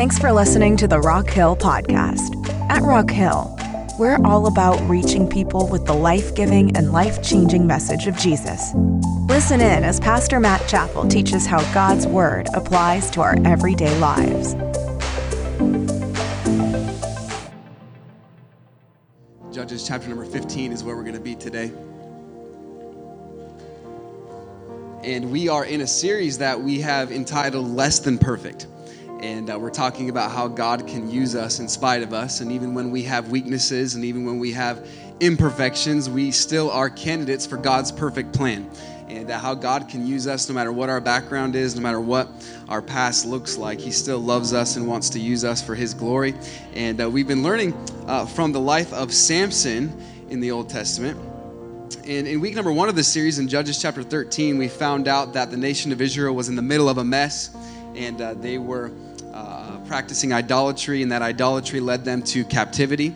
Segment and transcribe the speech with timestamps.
[0.00, 2.34] Thanks for listening to the Rock Hill Podcast.
[2.70, 3.54] At Rock Hill,
[3.98, 8.72] we're all about reaching people with the life giving and life changing message of Jesus.
[9.28, 14.54] Listen in as Pastor Matt Chappell teaches how God's Word applies to our everyday lives.
[19.54, 21.70] Judges chapter number 15 is where we're going to be today.
[25.04, 28.66] And we are in a series that we have entitled Less Than Perfect.
[29.22, 32.40] And uh, we're talking about how God can use us in spite of us.
[32.40, 34.88] And even when we have weaknesses and even when we have
[35.20, 38.70] imperfections, we still are candidates for God's perfect plan.
[39.08, 42.00] And uh, how God can use us no matter what our background is, no matter
[42.00, 42.30] what
[42.66, 43.78] our past looks like.
[43.78, 46.34] He still loves us and wants to use us for His glory.
[46.72, 47.74] And uh, we've been learning
[48.06, 49.92] uh, from the life of Samson
[50.30, 51.20] in the Old Testament.
[52.06, 55.34] And in week number one of this series, in Judges chapter 13, we found out
[55.34, 57.54] that the nation of Israel was in the middle of a mess
[57.94, 58.90] and uh, they were
[59.32, 63.14] uh, practicing idolatry, and that idolatry led them to captivity.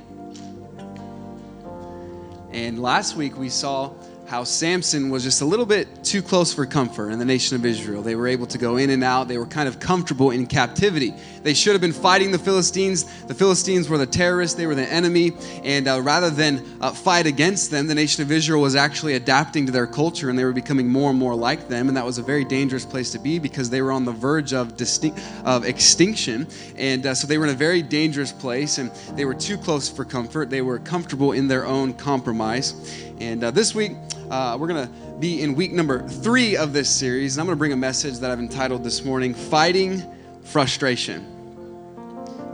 [2.53, 3.93] And last week we saw
[4.27, 7.65] how Samson was just a little bit too close for comfort in the nation of
[7.67, 8.03] Israel.
[8.03, 9.29] They were able to go in and out.
[9.29, 11.13] They were kind of comfortable in captivity.
[11.43, 13.05] They should have been fighting the Philistines.
[13.27, 15.33] The Philistines were the terrorists, they were the enemy.
[15.63, 19.67] And uh, rather than uh, fight against them, the nation of Israel was actually adapting
[19.67, 21.89] to their culture and they were becoming more and more like them.
[21.89, 24.55] And that was a very dangerous place to be because they were on the verge
[24.55, 26.47] of, distinct, of extinction.
[26.77, 29.91] And uh, so they were in a very dangerous place and they were too close
[29.91, 30.49] for comfort.
[30.49, 32.75] They were comfortable in their own compromise.
[33.21, 33.93] And uh, this week,
[34.31, 37.37] uh, we're going to be in week number three of this series.
[37.37, 40.03] And I'm going to bring a message that I've entitled this morning Fighting
[40.43, 41.25] Frustration.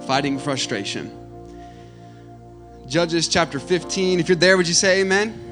[0.06, 1.16] Fighting Frustration.
[2.86, 4.20] Judges chapter 15.
[4.20, 5.46] If you're there, would you say amen?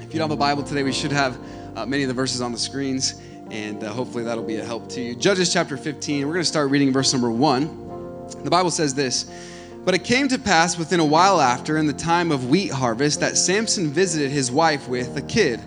[0.00, 1.38] If you don't have a Bible today, we should have
[1.76, 4.88] uh, many of the verses on the screens, and uh, hopefully that'll be a help
[4.88, 5.14] to you.
[5.14, 6.26] Judges chapter 15.
[6.26, 7.66] We're going to start reading verse number one.
[8.42, 9.30] The Bible says this.
[9.88, 13.20] But it came to pass within a while after, in the time of wheat harvest,
[13.20, 15.60] that Samson visited his wife with a kid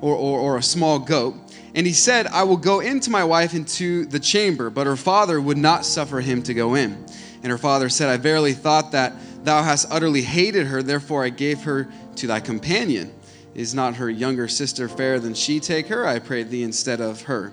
[0.00, 1.34] or, or, or, a small goat.
[1.74, 4.70] And he said, I will go into my wife into the chamber.
[4.70, 7.04] But her father would not suffer him to go in.
[7.42, 11.30] And her father said, I verily thought that thou hast utterly hated her, therefore I
[11.30, 13.12] gave her to thy companion.
[13.56, 15.58] Is not her younger sister fairer than she?
[15.58, 17.52] Take her, I pray thee, instead of her.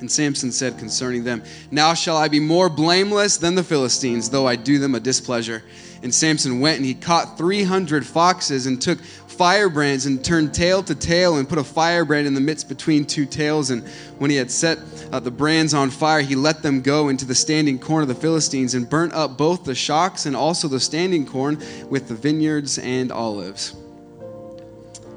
[0.00, 4.46] And Samson said concerning them, Now shall I be more blameless than the Philistines, though
[4.46, 5.62] I do them a displeasure.
[6.02, 10.94] And Samson went and he caught 300 foxes and took firebrands and turned tail to
[10.94, 13.70] tail and put a firebrand in the midst between two tails.
[13.70, 13.86] And
[14.18, 14.78] when he had set
[15.12, 18.14] uh, the brands on fire, he let them go into the standing corn of the
[18.14, 21.58] Philistines and burnt up both the shocks and also the standing corn
[21.90, 23.76] with the vineyards and olives.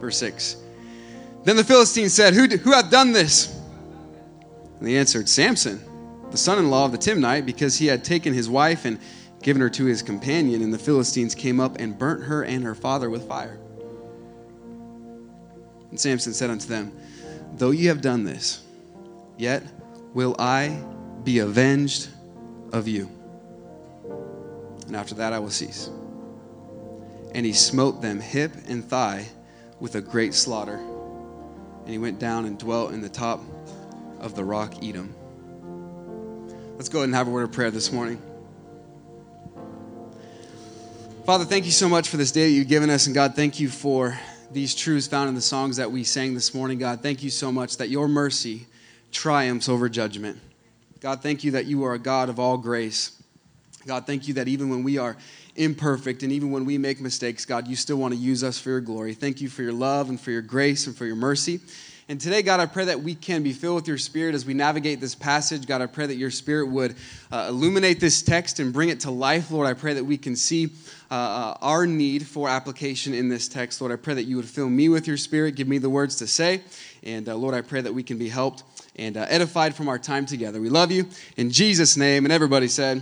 [0.02, 0.58] Verse 6.
[1.46, 3.63] Then the Philistines said, Who, who hath done this?
[4.80, 5.82] And they answered, Samson,
[6.32, 9.00] the son in law of the Timnite, because he had taken his wife and
[9.42, 10.62] given her to his companion.
[10.62, 13.60] And the Philistines came up and burnt her and her father with fire.
[15.90, 16.92] And Samson said unto them,
[17.56, 18.64] Though ye have done this,
[19.38, 19.64] yet
[20.14, 20.84] will I
[21.24, 22.10] be avenged
[22.72, 23.10] of you.
[24.88, 25.90] And after that I will cease.
[27.36, 29.28] And he smote them hip and thigh
[29.80, 30.78] with a great slaughter.
[30.78, 33.42] And he went down and dwelt in the top
[34.24, 35.10] of the rock Etam.
[36.78, 38.22] Let's go ahead and have a word of prayer this morning.
[41.26, 43.06] Father, thank you so much for this day that you've given us.
[43.06, 44.18] And God, thank you for
[44.52, 46.80] these truths found in the songs that we sang this morning.
[46.80, 48.66] God, thank you so much that your mercy
[49.12, 50.40] triumphs over judgment.
[51.02, 53.22] God, thank you that you are a God of all grace.
[53.86, 55.18] God, thank you that even when we are
[55.58, 58.70] imperfect and even when we make mistakes, God, you still want to use us for
[58.70, 59.14] your glory.
[59.14, 61.60] Thank you for your love and for your grace and for your mercy.
[62.10, 64.54] And today, God, I pray that we can be filled with your spirit as we
[64.54, 65.66] navigate this passage.
[65.66, 66.96] God, I pray that your spirit would
[67.32, 69.52] uh, illuminate this text and bring it to life.
[69.52, 70.72] Lord, I pray that we can see
[71.10, 73.80] uh, uh, our need for application in this text.
[73.80, 76.18] Lord, I pray that you would fill me with your spirit, give me the words
[76.18, 76.62] to say.
[77.04, 78.64] And uh, Lord, I pray that we can be helped
[78.98, 80.60] and uh, edified from our time together.
[80.60, 81.08] We love you.
[81.38, 82.26] In Jesus' name.
[82.26, 83.02] And everybody said,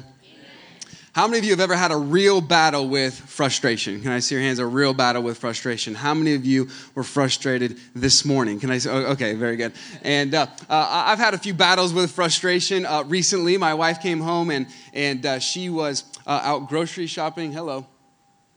[1.14, 4.02] how many of you have ever had a real battle with frustration?
[4.02, 4.60] Can I see your hands?
[4.60, 5.94] A real battle with frustration.
[5.94, 8.62] How many of you were frustrated this morning?
[8.62, 8.90] Can I see?
[8.90, 9.74] Okay, very good.
[10.04, 13.58] And uh, uh, I've had a few battles with frustration uh, recently.
[13.58, 17.52] My wife came home and and uh, she was uh, out grocery shopping.
[17.52, 17.86] Hello,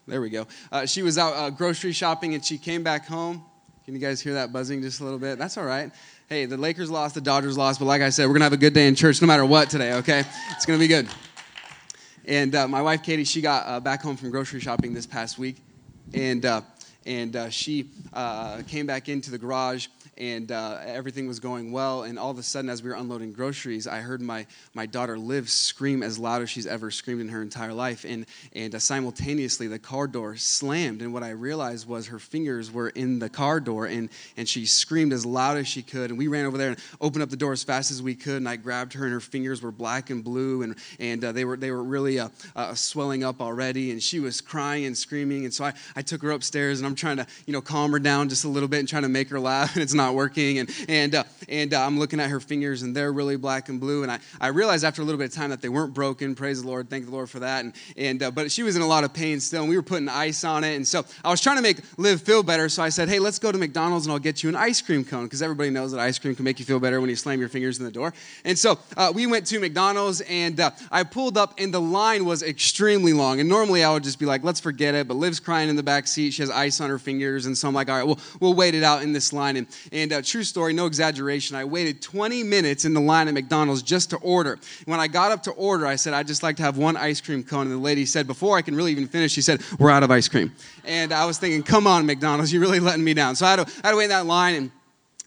[0.06, 0.46] there we go.
[0.70, 3.44] Uh, she was out grocery shopping and she came back home.
[3.84, 5.38] Can you guys hear that buzzing just a little bit?
[5.38, 5.90] That's all right.
[6.28, 8.56] Hey, the Lakers lost, the Dodgers lost, but like I said, we're gonna have a
[8.56, 9.94] good day in church no matter what today.
[9.94, 10.22] Okay,
[10.52, 11.08] it's gonna be good.
[12.26, 15.38] And uh, my wife Katie, she got uh, back home from grocery shopping this past
[15.38, 15.56] week,
[16.14, 16.62] and uh,
[17.04, 22.02] and uh, she uh, came back into the garage and uh, everything was going well.
[22.02, 25.18] And all of a sudden, as we were unloading groceries, I heard my, my daughter
[25.18, 28.04] Liv scream as loud as she's ever screamed in her entire life.
[28.04, 31.02] And, and uh, simultaneously, the car door slammed.
[31.02, 34.66] And what I realized was her fingers were in the car door, and, and she
[34.66, 36.10] screamed as loud as she could.
[36.10, 38.36] And we ran over there and opened up the door as fast as we could.
[38.36, 41.44] And I grabbed her, and her fingers were black and blue, and, and uh, they,
[41.44, 43.90] were, they were really uh, uh, swelling up already.
[43.90, 45.44] And she was crying and screaming.
[45.44, 47.98] And so I, I took her upstairs, and I'm trying to you know calm her
[47.98, 49.74] down just a little bit and trying to make her laugh.
[49.74, 50.58] And it's not not working.
[50.58, 53.80] And, and, uh, and uh, I'm looking at her fingers, and they're really black and
[53.80, 54.02] blue.
[54.02, 56.34] And I, I realized after a little bit of time that they weren't broken.
[56.34, 56.90] Praise the Lord.
[56.90, 57.64] Thank the Lord for that.
[57.64, 59.82] And, and, uh, but she was in a lot of pain still, and we were
[59.82, 60.74] putting ice on it.
[60.76, 62.68] And so I was trying to make Liv feel better.
[62.68, 65.04] So I said, hey, let's go to McDonald's, and I'll get you an ice cream
[65.04, 67.40] cone, because everybody knows that ice cream can make you feel better when you slam
[67.40, 68.12] your fingers in the door.
[68.44, 72.24] And so uh, we went to McDonald's, and uh, I pulled up, and the line
[72.24, 73.40] was extremely long.
[73.40, 75.08] And normally I would just be like, let's forget it.
[75.08, 76.32] But Liv's crying in the back seat.
[76.32, 77.46] She has ice on her fingers.
[77.46, 79.56] And so I'm like, all right, we'll, we'll wait it out in this line.
[79.56, 81.56] And, and uh, true story, no exaggeration.
[81.56, 84.58] I waited 20 minutes in the line at McDonald's just to order.
[84.86, 87.20] When I got up to order, I said, I'd just like to have one ice
[87.20, 87.68] cream cone.
[87.68, 90.10] And the lady said, before I can really even finish, she said, We're out of
[90.10, 90.52] ice cream.
[90.84, 93.36] And I was thinking, Come on, McDonald's, you're really letting me down.
[93.36, 94.70] So I had to, I had to wait in that line and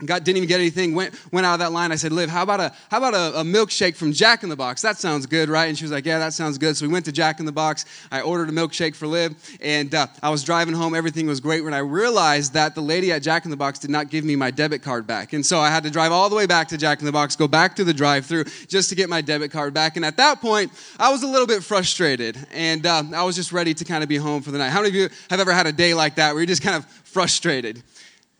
[0.05, 1.91] Got, didn't even get anything, went, went out of that line.
[1.91, 4.55] I said, Liv, how about, a, how about a, a, milkshake from Jack in the
[4.55, 4.83] Box?
[4.83, 5.65] That sounds good, right?
[5.65, 6.77] And she was like, Yeah, that sounds good.
[6.77, 7.85] So we went to Jack in the Box.
[8.11, 10.93] I ordered a milkshake for Liv, and uh, I was driving home.
[10.93, 13.89] Everything was great when I realized that the lady at Jack in the Box did
[13.89, 15.33] not give me my debit card back.
[15.33, 17.35] And so I had to drive all the way back to Jack in the Box,
[17.35, 19.95] go back to the drive through just to get my debit card back.
[19.95, 23.51] And at that point, I was a little bit frustrated, and uh, I was just
[23.51, 24.69] ready to kind of be home for the night.
[24.69, 26.75] How many of you have ever had a day like that where you're just kind
[26.75, 27.81] of frustrated?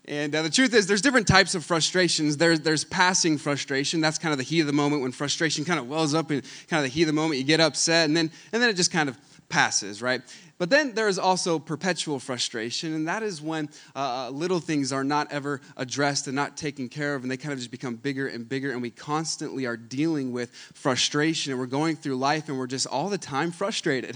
[0.08, 2.38] And uh, the truth is, there's different types of frustrations.
[2.38, 4.00] There's, there's passing frustration.
[4.00, 6.42] That's kind of the heat of the moment when frustration kind of wells up and
[6.70, 7.40] kind of the heat of the moment.
[7.40, 9.18] You get upset, and then, and then it just kind of
[9.50, 10.22] passes, right?
[10.58, 15.04] But then there's also perpetual frustration, and that is when uh, uh, little things are
[15.04, 18.28] not ever addressed and not taken care of, and they kind of just become bigger
[18.28, 22.58] and bigger, and we constantly are dealing with frustration, and we're going through life, and
[22.58, 24.16] we're just all the time frustrated.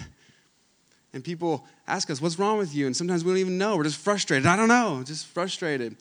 [1.14, 2.86] And people ask us, What's wrong with you?
[2.86, 3.78] And sometimes we don't even know.
[3.78, 4.46] We're just frustrated.
[4.46, 5.96] I don't know, just frustrated.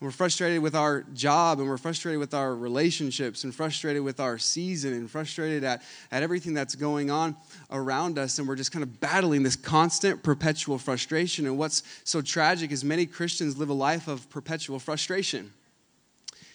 [0.00, 4.18] And we're frustrated with our job, and we're frustrated with our relationships, and frustrated with
[4.18, 7.36] our season, and frustrated at, at everything that's going on
[7.70, 8.38] around us.
[8.38, 11.46] And we're just kind of battling this constant, perpetual frustration.
[11.46, 15.52] And what's so tragic is many Christians live a life of perpetual frustration.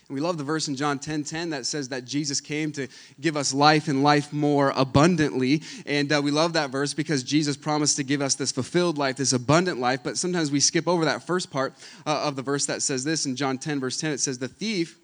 [0.07, 2.87] And we love the verse in John 10 10 that says that Jesus came to
[3.19, 5.63] give us life and life more abundantly.
[5.85, 9.15] And uh, we love that verse because Jesus promised to give us this fulfilled life,
[9.15, 10.01] this abundant life.
[10.03, 11.73] But sometimes we skip over that first part
[12.05, 14.11] uh, of the verse that says this in John 10, verse 10.
[14.11, 14.99] It says, The thief,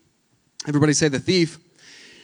[0.68, 1.58] everybody say, the thief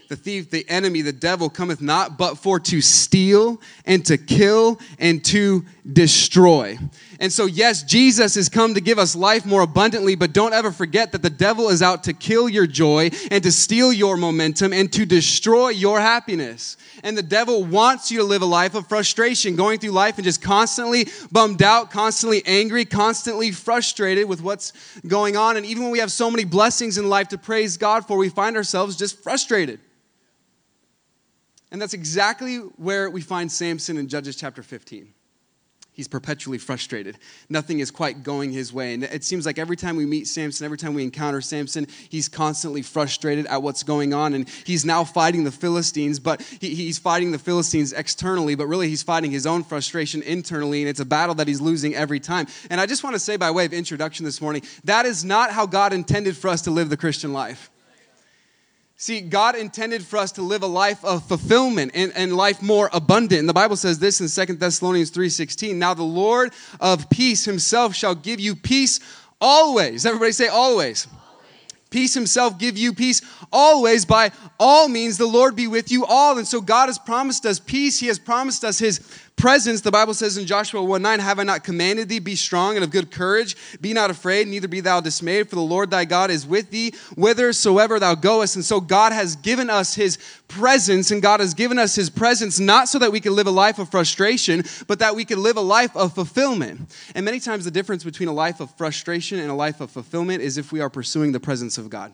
[0.07, 4.80] the thief, the enemy, the devil cometh not but for to steal and to kill
[5.00, 6.77] and to destroy.
[7.19, 10.71] And so, yes, Jesus has come to give us life more abundantly, but don't ever
[10.71, 14.71] forget that the devil is out to kill your joy and to steal your momentum
[14.71, 16.77] and to destroy your happiness.
[17.04, 20.25] And the devil wants you to live a life of frustration, going through life and
[20.25, 24.74] just constantly bummed out, constantly angry, constantly frustrated with what's
[25.07, 25.57] going on.
[25.57, 28.30] And even when we have so many blessings in life to praise God for, we
[28.30, 29.80] find ourselves just frustrated.
[31.72, 35.14] And that's exactly where we find Samson in Judges chapter 15.
[35.98, 37.18] He's perpetually frustrated.
[37.50, 38.94] Nothing is quite going his way.
[38.94, 42.30] And it seems like every time we meet Samson, every time we encounter Samson, he's
[42.30, 44.36] constantly frustrated at what's going on.
[44.36, 48.90] And he's now fighting the Philistines, but he, he's fighting the Philistines externally, but really
[48.90, 50.83] he's fighting his own frustration internally.
[50.83, 52.45] And it's a battle that he's losing every time.
[52.69, 55.50] And I just want to say, by way of introduction this morning, that is not
[55.50, 57.71] how God intended for us to live the Christian life.
[58.99, 62.89] See, God intended for us to live a life of fulfillment and, and life more
[62.92, 63.39] abundant.
[63.39, 65.75] And the Bible says this in Second Thessalonians 3:16.
[65.75, 68.99] Now the Lord of peace himself shall give you peace
[69.39, 70.04] always.
[70.04, 71.06] Everybody say always.
[71.06, 71.18] always.
[71.92, 73.21] Peace himself give you peace
[73.54, 76.39] always by all means the Lord be with you all.
[76.39, 77.99] And so God has promised us peace.
[77.99, 78.99] He has promised us his
[79.37, 82.75] presence, the Bible says in Joshua 1 9, Have I not commanded thee, be strong
[82.75, 83.56] and of good courage?
[83.79, 86.91] Be not afraid, neither be thou dismayed, for the Lord thy God is with thee
[87.15, 88.56] whithersoever thou goest.
[88.56, 90.17] And so God has given us his
[90.47, 93.51] presence, and God has given us his presence not so that we can live a
[93.51, 96.94] life of frustration, but that we can live a life of fulfillment.
[97.15, 100.41] And many times the difference between a life of frustration and a life of fulfillment
[100.41, 102.13] is if we are pursuing the presence of God.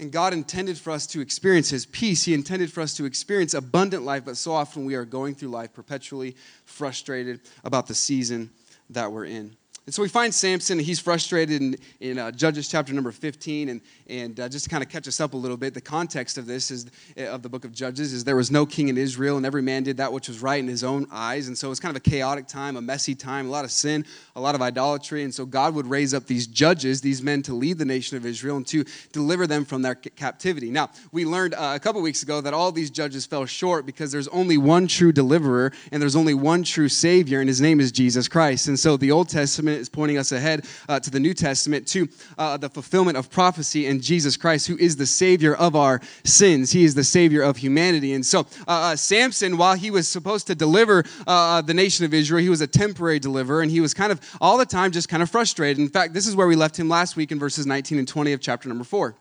[0.00, 2.24] And God intended for us to experience His peace.
[2.24, 5.48] He intended for us to experience abundant life, but so often we are going through
[5.48, 8.50] life perpetually frustrated about the season
[8.90, 9.56] that we're in.
[9.86, 13.70] And so we find Samson, and he's frustrated in, in uh, Judges chapter number 15,
[13.70, 16.38] and, and uh, just to kind of catch us up a little bit, the context
[16.38, 16.86] of this is
[17.18, 19.62] uh, of the book of Judges is there was no king in Israel, and every
[19.62, 21.48] man did that which was right in his own eyes.
[21.48, 24.04] And so it's kind of a chaotic time, a messy time, a lot of sin,
[24.34, 25.24] a lot of idolatry.
[25.24, 28.24] And so God would raise up these judges, these men to lead the nation of
[28.24, 30.70] Israel and to deliver them from their captivity.
[30.70, 34.10] Now, we learned uh, a couple weeks ago that all these judges fell short because
[34.10, 37.92] there's only one true deliverer and there's only one true Savior, and his name is
[37.92, 38.68] Jesus Christ.
[38.68, 42.08] And so the Old Testament is pointing us ahead uh, to the New Testament, to
[42.38, 46.70] uh, the fulfillment of prophecy Jesus Christ, who is the Savior of our sins.
[46.70, 48.12] He is the Savior of humanity.
[48.12, 52.04] And so uh, uh Samson, while he was supposed to deliver uh, uh, the nation
[52.04, 54.92] of Israel, he was a temporary deliverer, and he was kind of all the time
[54.92, 55.78] just kind of frustrated.
[55.78, 58.32] In fact, this is where we left him last week in verses 19 and 20
[58.32, 59.14] of chapter number 4.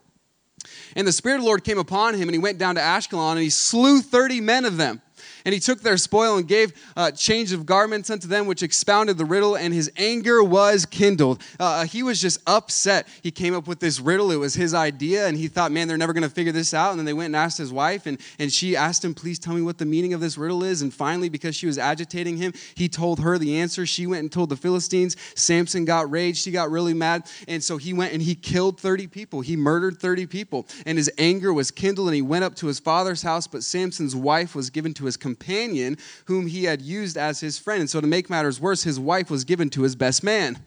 [0.95, 3.33] And the Spirit of the Lord came upon him, and he went down to Ashkelon,
[3.33, 5.01] and he slew 30 men of them.
[5.45, 9.17] And he took their spoil and gave uh, change of garments unto them, which expounded
[9.17, 11.41] the riddle, and his anger was kindled.
[11.59, 13.07] Uh, he was just upset.
[13.21, 14.31] He came up with this riddle.
[14.31, 16.91] It was his idea, and he thought, man, they're never going to figure this out.
[16.91, 19.53] And then they went and asked his wife, and, and she asked him, please tell
[19.53, 20.81] me what the meaning of this riddle is.
[20.81, 23.85] And finally, because she was agitating him, he told her the answer.
[23.85, 25.15] She went and told the Philistines.
[25.35, 26.45] Samson got raged.
[26.45, 27.29] He got really mad.
[27.47, 29.41] And so he went and he killed 30 people.
[29.41, 30.67] He murdered 30 people.
[30.85, 33.47] And his anger was kindled, and he went up to his father's house.
[33.47, 37.81] But Samson's wife was given to his companion whom he had used as his friend.
[37.81, 40.59] And so, to make matters worse, his wife was given to his best man.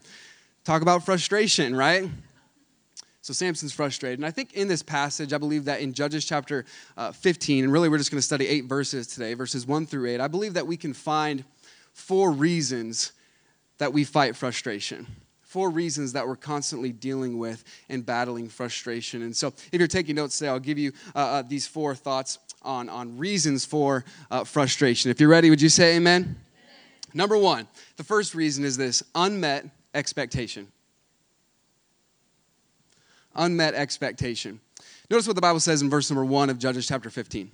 [0.65, 2.09] Talk about frustration, right?
[3.21, 4.19] So Samson's frustrated.
[4.19, 6.65] And I think in this passage, I believe that in Judges chapter
[6.97, 10.09] uh, 15, and really we're just going to study eight verses today, verses 1 through
[10.09, 11.43] 8, I believe that we can find
[11.93, 13.11] four reasons
[13.77, 15.05] that we fight frustration.
[15.41, 19.21] Four reasons that we're constantly dealing with and battling frustration.
[19.21, 22.39] And so, if you're taking notes today, I'll give you uh, uh, these four thoughts
[22.61, 25.11] on, on reasons for uh, frustration.
[25.11, 26.21] If you're ready, would you say amen?
[26.23, 26.35] amen?
[27.13, 30.67] Number one, the first reason is this unmet expectation.
[33.35, 34.59] Unmet expectation.
[35.09, 37.51] Notice what the Bible says in verse number one of Judges chapter 15.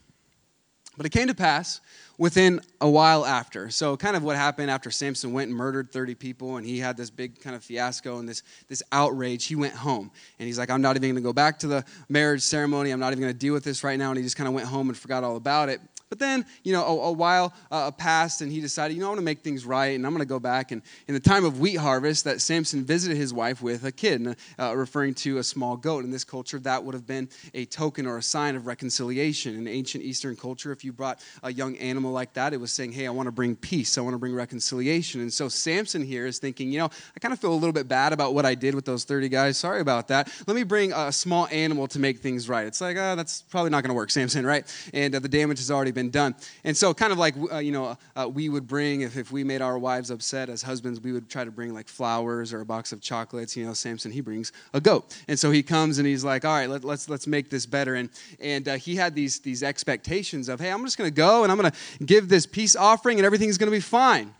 [0.98, 1.80] But it came to pass
[2.18, 3.70] within a while after.
[3.70, 6.98] So, kind of what happened after Samson went and murdered 30 people and he had
[6.98, 10.10] this big kind of fiasco and this, this outrage, he went home.
[10.40, 12.90] And he's like, I'm not even going to go back to the marriage ceremony.
[12.90, 14.10] I'm not even going to deal with this right now.
[14.10, 15.80] And he just kind of went home and forgot all about it.
[16.10, 19.10] But then, you know, a, a while uh, passed and he decided, you know, I
[19.10, 20.72] want to make things right and I'm going to go back.
[20.72, 24.38] And in the time of wheat harvest, that Samson visited his wife with a kid,
[24.58, 26.06] uh, referring to a small goat.
[26.06, 29.56] In this culture, that would have been a token or a sign of reconciliation.
[29.56, 32.94] In ancient Eastern culture, if you brought a young animal like that, it was saying,
[32.94, 33.98] hey, I want to bring peace.
[33.98, 35.22] I want to bring reconciliation.
[35.22, 37.88] And so Samson here is thinking, you know, I kind of feel a little bit
[37.88, 39.58] bad about what I did with those 30 guys.
[39.58, 40.32] Sorry about that.
[40.48, 42.66] Let me bring a small animal to make things right.
[42.66, 44.66] It's like, oh, that's probably not going to work, Samson, right?
[44.94, 46.36] And uh, the damage has already been done.
[46.64, 49.44] And so, kind of like, uh, you know, uh, we would bring, if, if we
[49.44, 52.66] made our wives upset as husbands, we would try to bring like flowers or a
[52.66, 53.58] box of chocolates.
[53.58, 55.18] You know, Samson, he brings a goat.
[55.28, 57.66] And so he comes and he's like, all right, let, us let's, let's make this
[57.66, 57.96] better.
[57.96, 61.44] And, and uh, he had these, these expectations of, hey, I'm just going to go
[61.44, 64.34] and I'm going to give this peace offering and everything's going to be fine.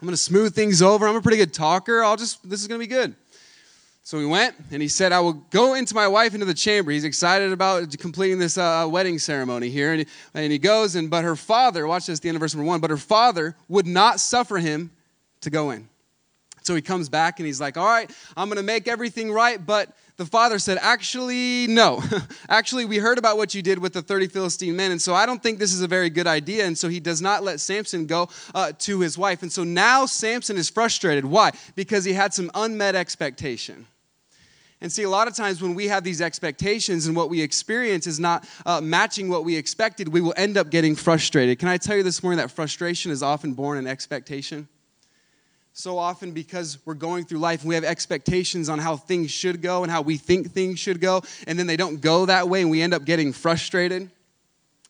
[0.00, 1.08] I'm going to smooth things over.
[1.08, 2.04] I'm a pretty good talker.
[2.04, 3.16] I'll just, this is going to be good.
[4.08, 6.90] So we went, and he said, I will go into my wife into the chamber.
[6.90, 9.92] He's excited about completing this uh, wedding ceremony here.
[9.92, 12.54] And he, and he goes, and but her father, watch this, the end of verse
[12.54, 14.92] number one, but her father would not suffer him
[15.42, 15.90] to go in.
[16.62, 19.64] So he comes back and he's like, All right, I'm going to make everything right.
[19.64, 22.02] But the father said, Actually, no.
[22.48, 24.90] Actually, we heard about what you did with the 30 Philistine men.
[24.90, 26.64] And so I don't think this is a very good idea.
[26.64, 29.42] And so he does not let Samson go uh, to his wife.
[29.42, 31.26] And so now Samson is frustrated.
[31.26, 31.50] Why?
[31.74, 33.86] Because he had some unmet expectation.
[34.80, 38.06] And see, a lot of times when we have these expectations and what we experience
[38.06, 41.58] is not uh, matching what we expected, we will end up getting frustrated.
[41.58, 44.68] Can I tell you this morning that frustration is often born in expectation?
[45.72, 49.62] So often because we're going through life and we have expectations on how things should
[49.62, 52.62] go and how we think things should go, and then they don't go that way
[52.62, 54.10] and we end up getting frustrated.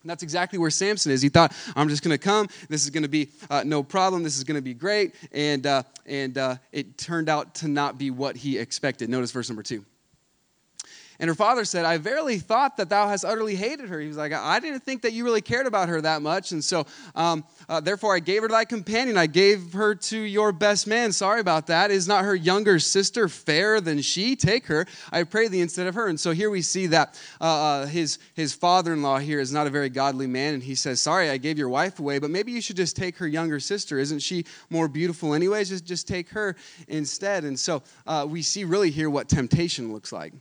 [0.05, 1.21] That's exactly where Samson is.
[1.21, 2.47] He thought, I'm just going to come.
[2.69, 4.23] This is going to be uh, no problem.
[4.23, 5.13] This is going to be great.
[5.33, 9.09] And, uh, and uh, it turned out to not be what he expected.
[9.09, 9.83] Notice verse number two.
[11.19, 13.99] And her father said, I verily thought that thou hast utterly hated her.
[13.99, 16.53] He was like, I didn't think that you really cared about her that much.
[16.53, 19.17] And so, um, uh, therefore, I gave her thy companion.
[19.17, 21.11] I gave her to your best man.
[21.11, 21.91] Sorry about that.
[21.91, 24.37] Is not her younger sister fairer than she?
[24.37, 24.85] Take her.
[25.11, 26.07] I pray thee instead of her.
[26.07, 29.51] And so here we see that uh, uh his, his father in law here is
[29.51, 30.53] not a very godly man.
[30.53, 33.17] And he says, Sorry, I gave your wife away, but maybe you should just take
[33.17, 33.99] her younger sister.
[33.99, 35.67] Isn't she more beautiful, anyways?
[35.67, 36.55] Just, just take her
[36.87, 37.43] instead.
[37.43, 40.33] And so uh, we see really here what temptation looks like.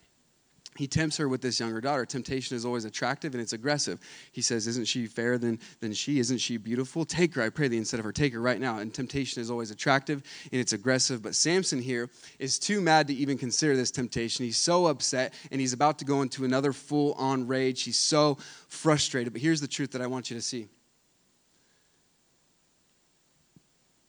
[0.78, 2.06] He tempts her with this younger daughter.
[2.06, 3.98] Temptation is always attractive and it's aggressive.
[4.30, 6.20] He says, Isn't she fairer than, than she?
[6.20, 7.04] Isn't she beautiful?
[7.04, 8.12] Take her, I pray thee, instead of her.
[8.12, 8.78] Take her right now.
[8.78, 11.20] And temptation is always attractive and it's aggressive.
[11.20, 12.08] But Samson here
[12.38, 14.44] is too mad to even consider this temptation.
[14.44, 17.82] He's so upset and he's about to go into another full on rage.
[17.82, 19.32] He's so frustrated.
[19.32, 20.68] But here's the truth that I want you to see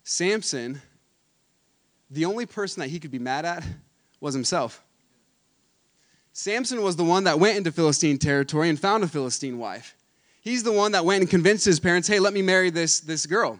[0.03, 0.83] Samson,
[2.11, 3.65] the only person that he could be mad at
[4.19, 4.83] was himself.
[6.33, 9.95] Samson was the one that went into Philistine territory and found a Philistine wife.
[10.41, 13.25] He's the one that went and convinced his parents, hey, let me marry this, this
[13.25, 13.59] girl.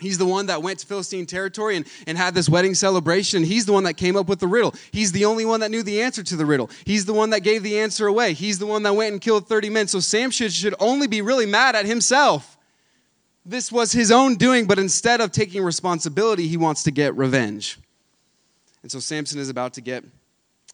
[0.00, 3.42] He's the one that went to Philistine territory and, and had this wedding celebration.
[3.42, 4.74] He's the one that came up with the riddle.
[4.92, 6.70] He's the only one that knew the answer to the riddle.
[6.84, 8.32] He's the one that gave the answer away.
[8.32, 9.88] He's the one that went and killed 30 men.
[9.88, 12.56] So Samson should only be really mad at himself.
[13.44, 17.78] This was his own doing, but instead of taking responsibility, he wants to get revenge.
[18.82, 20.04] And so Samson is about to get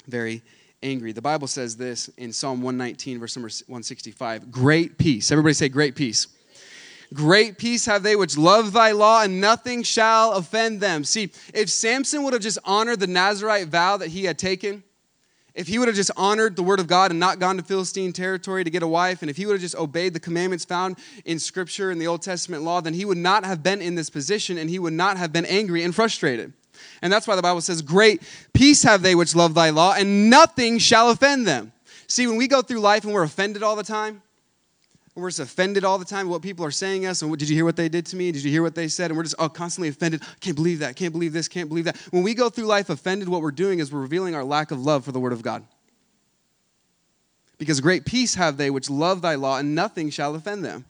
[0.07, 0.43] very
[0.85, 1.12] angry.
[1.12, 5.33] The Bible says this in Psalm 119, verse number 165 Great peace.
[5.33, 6.29] Everybody say, Great peace.
[7.12, 11.05] Great peace have they which love thy law, and nothing shall offend them.
[11.05, 14.83] See, if Samson would have just honored the Nazarite vow that he had taken,
[15.55, 18.12] if he would have just honored the word of God and not gone to Philistine
[18.12, 20.97] territory to get a wife, and if he would have just obeyed the commandments found
[21.25, 24.11] in Scripture in the Old Testament law, then he would not have been in this
[24.11, 26.53] position and he would not have been angry and frustrated.
[27.02, 30.31] And that's why the Bible says, Great peace have they which love thy law, and
[30.31, 31.73] nothing shall offend them.
[32.07, 34.23] See, when we go through life and we're offended all the time,
[35.14, 37.54] we're just offended all the time what people are saying us and what, did you
[37.54, 38.33] hear what they did to me?
[38.33, 39.11] Did you hear what they said?
[39.11, 40.23] And we're just oh, constantly offended.
[40.40, 40.97] Can't believe that.
[40.97, 41.47] Can't believe this.
[41.47, 41.97] Can't believe that.
[42.11, 44.85] When we go through life offended what we're doing is we're revealing our lack of
[44.85, 45.64] love for the word of god.
[47.59, 50.85] Because great peace have they which love thy law and nothing shall offend them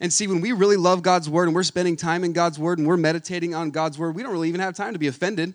[0.00, 2.78] and see, when we really love God's word and we're spending time in God's word
[2.78, 5.52] and we're meditating on God's word, we don't really even have time to be offended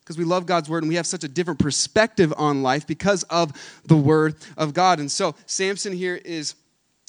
[0.00, 3.22] because we love God's word and we have such a different perspective on life because
[3.24, 3.52] of
[3.84, 4.98] the word of God.
[4.98, 6.56] And so Samson here is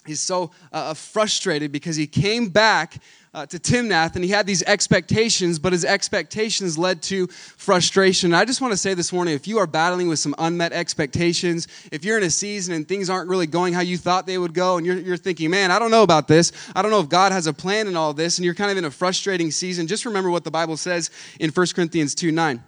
[0.06, 3.02] he's so uh, frustrated because he came back
[3.34, 8.28] uh, to Timnath and he had these expectations, but his expectations led to frustration.
[8.28, 10.74] And I just want to say this morning if you are battling with some unmet
[10.74, 14.38] expectations, if you're in a season and things aren't really going how you thought they
[14.38, 17.00] would go, and you're, you're thinking, man, I don't know about this, I don't know
[17.00, 19.50] if God has a plan in all this, and you're kind of in a frustrating
[19.52, 21.10] season, just remember what the Bible says
[21.40, 22.64] in 1 Corinthians 2 9.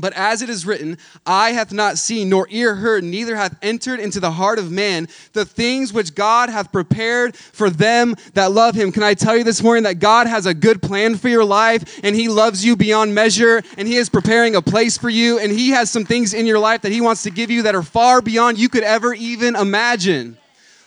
[0.00, 4.00] But as it is written, eye hath not seen, nor ear heard, neither hath entered
[4.00, 8.74] into the heart of man the things which God hath prepared for them that love
[8.74, 8.92] him.
[8.92, 12.00] Can I tell you this morning that God has a good plan for your life
[12.02, 15.52] and he loves you beyond measure and he is preparing a place for you and
[15.52, 17.82] he has some things in your life that he wants to give you that are
[17.82, 20.36] far beyond you could ever even imagine.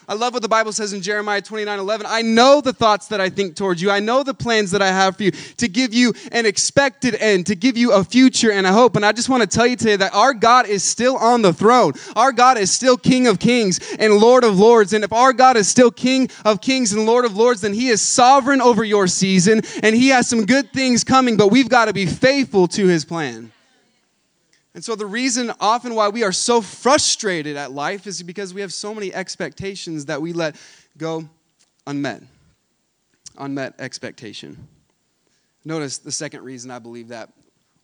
[0.08, 2.06] I love what the Bible says in Jeremiah 29 11.
[2.10, 3.90] I know the thoughts that I think towards you.
[3.90, 7.48] I know the plans that I have for you to give you an expected end,
[7.48, 8.96] to give you a future and a hope.
[8.96, 11.54] And I just want to tell you today that our God is still on the
[11.54, 11.94] throne.
[12.16, 14.94] Our God is still King of kings and Lord of lords.
[14.94, 17.88] And if our God is still King of kings and Lord of lords, then He
[17.88, 21.86] is sovereign over your season and He has some good things coming, but we've got
[21.86, 23.52] to be faithful to His plan.
[24.76, 28.62] And so, the reason often why we are so frustrated at life is because we
[28.62, 30.56] have so many expectations that we let
[30.98, 31.30] go
[31.86, 32.24] unmet.
[33.38, 34.68] Unmet expectation.
[35.64, 37.32] Notice the second reason I believe that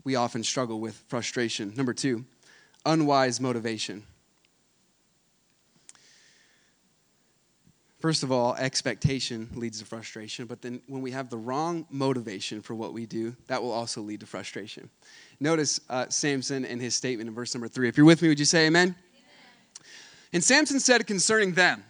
[0.03, 1.73] we often struggle with frustration.
[1.75, 2.25] Number two,
[2.85, 4.03] unwise motivation.
[7.99, 12.61] First of all, expectation leads to frustration, but then when we have the wrong motivation
[12.61, 14.89] for what we do, that will also lead to frustration.
[15.39, 17.87] Notice uh, Samson and his statement in verse number three.
[17.87, 18.83] If you're with me, would you say amen?
[18.87, 18.95] amen?
[20.33, 21.83] And Samson said concerning them,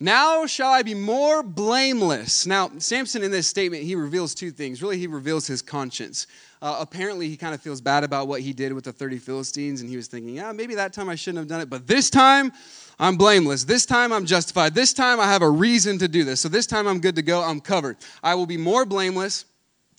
[0.00, 2.46] Now shall I be more blameless.
[2.46, 4.82] Now, Samson in this statement, he reveals two things.
[4.82, 6.26] Really, he reveals his conscience.
[6.60, 9.82] Uh, apparently, he kind of feels bad about what he did with the 30 Philistines,
[9.82, 12.10] and he was thinking, yeah, maybe that time I shouldn't have done it, but this
[12.10, 12.50] time,
[12.98, 13.64] I'm blameless.
[13.64, 14.74] This time I'm justified.
[14.74, 16.40] This time I have a reason to do this.
[16.40, 17.42] So this time I'm good to go.
[17.42, 17.98] I'm covered.
[18.22, 19.44] I will be more blameless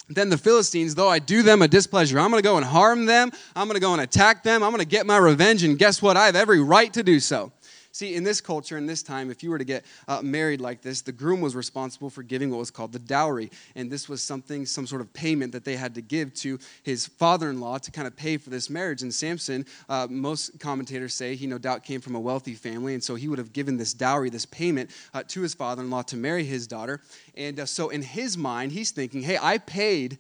[0.10, 2.20] than the Philistines, though I do them a displeasure.
[2.20, 3.32] I'm going to go and harm them.
[3.56, 4.64] I'm going to go and attack them.
[4.64, 5.64] I'm going to get my revenge.
[5.64, 6.16] And guess what?
[6.16, 7.52] I have every right to do so.
[7.98, 10.84] See, in this culture, in this time, if you were to get uh, married like
[10.84, 13.50] this, the groom was responsible for giving what was called the dowry.
[13.74, 17.08] And this was something, some sort of payment that they had to give to his
[17.08, 19.02] father in law to kind of pay for this marriage.
[19.02, 22.94] And Samson, uh, most commentators say he no doubt came from a wealthy family.
[22.94, 25.90] And so he would have given this dowry, this payment uh, to his father in
[25.90, 27.02] law to marry his daughter.
[27.34, 30.20] And uh, so in his mind, he's thinking, hey, I paid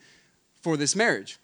[0.63, 1.37] for this marriage.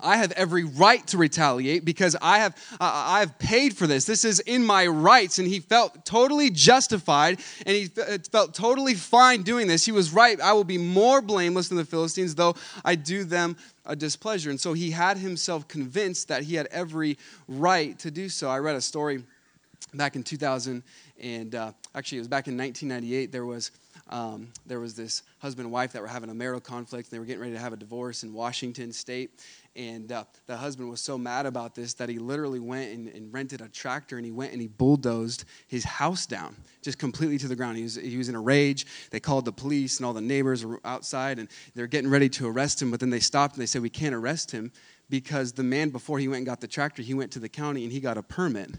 [0.00, 4.04] I have every right to retaliate because I have uh, I have paid for this.
[4.04, 9.42] This is in my rights, and he felt totally justified, and he felt totally fine
[9.42, 9.84] doing this.
[9.86, 10.40] He was right.
[10.40, 12.54] I will be more blameless than the Philistines, though
[12.84, 13.56] I do them
[13.86, 14.50] a displeasure.
[14.50, 17.16] And so he had himself convinced that he had every
[17.48, 18.50] right to do so.
[18.50, 19.22] I read a story
[19.94, 20.82] back in 2000,
[21.20, 23.32] and uh, actually it was back in 1998.
[23.32, 23.70] There was
[24.08, 27.08] um, there was this husband and wife that were having a marital conflict.
[27.08, 29.40] And they were getting ready to have a divorce in Washington State,
[29.76, 33.32] and uh, the husband was so mad about this that he literally went and, and,
[33.32, 37.46] rented a tractor and he went and he bulldozed his house down, just completely to
[37.46, 37.76] the ground.
[37.76, 38.86] He was, he was in a rage.
[39.10, 42.48] They called the police and all the neighbors were outside and they're getting ready to
[42.48, 42.90] arrest him.
[42.90, 44.72] But then they stopped and they said, We can't arrest him
[45.10, 47.84] because the man, before he went and got the tractor, he went to the county
[47.84, 48.70] and he got a permit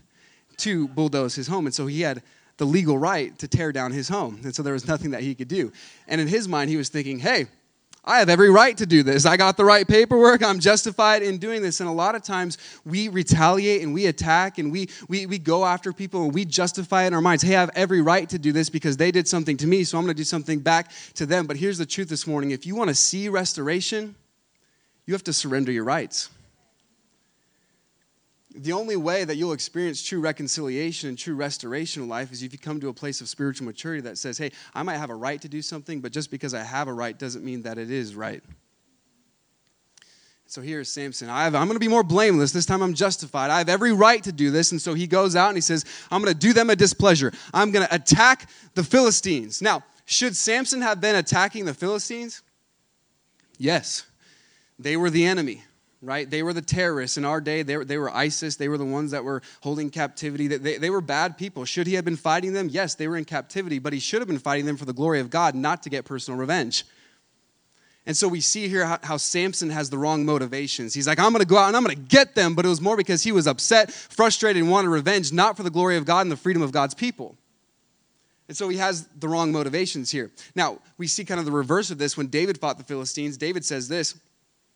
[0.58, 1.68] to bulldoze his home.
[1.68, 2.24] And so he had
[2.58, 4.40] the legal right to tear down his home.
[4.44, 5.72] And so there was nothing that he could do.
[6.08, 7.48] And in his mind, he was thinking, Hey,
[8.08, 9.26] I have every right to do this.
[9.26, 10.42] I got the right paperwork.
[10.42, 11.82] I'm justified in doing this.
[11.82, 15.66] And a lot of times we retaliate and we attack and we, we, we go
[15.66, 18.40] after people and we justify it in our minds, hey, I have every right to
[18.40, 20.90] do this because they did something to me, so I'm going to do something back
[21.16, 21.48] to them.
[21.48, 24.16] But here's the truth this morning if you want to see restoration,
[25.06, 26.30] you have to surrender your rights
[28.58, 32.52] the only way that you'll experience true reconciliation and true restoration in life is if
[32.52, 35.16] you come to a place of spiritual maturity that says, hey, I might have a
[35.16, 37.92] right to do something, but just because I have a right doesn't mean that it
[37.92, 38.44] is right.
[40.48, 41.30] So here's Samson.
[41.30, 42.54] I am going to be more blameless.
[42.54, 43.52] This time I'm justified.
[43.52, 44.72] I have every right to do this.
[44.72, 47.34] And so he goes out and he says, I'm going to do them a displeasure.
[47.54, 49.62] I'm going to attack the Philistines.
[49.62, 52.44] Now, should Samson have been attacking the Philistines?
[53.58, 54.06] Yes.
[54.80, 55.64] They were the enemy
[56.02, 56.30] right?
[56.30, 57.64] They were the terrorists in our day.
[57.64, 58.56] They were, they were ISIS.
[58.56, 60.48] They were the ones that were holding captivity.
[60.48, 61.66] They, they were bad people.
[61.66, 62.70] Should he have been fighting them?
[62.70, 65.20] Yes, they were in captivity, but he should have been fighting them for the glory
[65.20, 66.86] of God, not to get personal revenge.
[68.06, 70.94] And so we see here how, how Samson has the wrong motivations.
[70.94, 72.70] He's like, I'm going to go out and I'm going to get them, but it
[72.70, 76.06] was more because he was upset, frustrated, and wanted revenge, not for the glory of
[76.06, 77.36] God and the freedom of God's people.
[78.48, 80.32] And so he has the wrong motivations here.
[80.56, 83.36] Now, we see kind of the reverse of this when David fought the Philistines.
[83.36, 84.16] David says this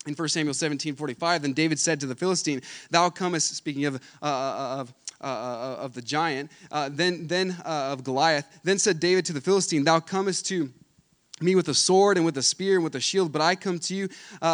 [0.08, 3.96] in 1 Samuel 17 45, then David said to the Philistine, Thou comest, speaking of,
[4.22, 8.80] uh, uh of, uh, uh, of the giant, uh, then, then uh, of Goliath, then
[8.80, 10.72] said David to the Philistine, Thou comest to
[11.40, 13.80] me with a sword and with a spear and with a shield, but I come
[13.80, 14.10] to you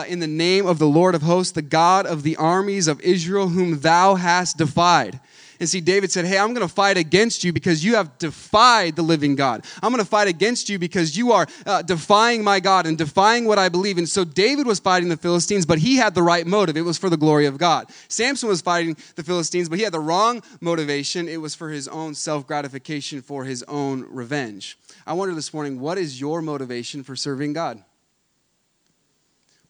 [0.08, 3.50] in the name of the Lord of hosts, the God of the armies of Israel,
[3.50, 5.20] whom thou hast defied.
[5.60, 8.96] And see, David said, Hey, I'm going to fight against you because you have defied
[8.96, 9.65] the living God.
[9.82, 13.46] I'm going to fight against you because you are uh, defying my God and defying
[13.46, 13.98] what I believe.
[13.98, 16.78] And so David was fighting the Philistines, but he had the right motive.
[16.78, 17.88] It was for the glory of God.
[18.08, 21.28] Samson was fighting the Philistines, but he had the wrong motivation.
[21.28, 24.78] It was for his own self gratification, for his own revenge.
[25.06, 27.84] I wonder this morning, what is your motivation for serving God?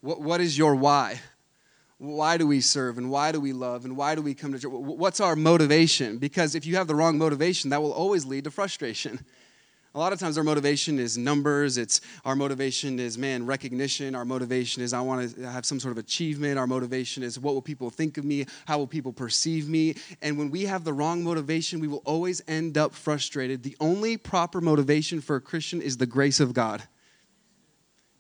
[0.02, 1.20] What, what is your why?
[2.00, 4.60] Why do we serve and why do we love and why do we come to
[4.60, 4.72] church?
[4.72, 6.18] What's our motivation?
[6.20, 9.20] Because if you have the wrong motivation, that will always lead to frustration.
[9.96, 11.80] A lot of times our motivation is numbers.
[11.80, 14.14] It's our motivation is man recognition.
[14.14, 16.60] Our motivation is I want to have some sort of achievement.
[16.60, 18.46] Our motivation is what will people think of me?
[18.68, 19.96] How will people perceive me?
[20.22, 23.64] And when we have the wrong motivation, we will always end up frustrated.
[23.64, 26.84] The only proper motivation for a Christian is the grace of God.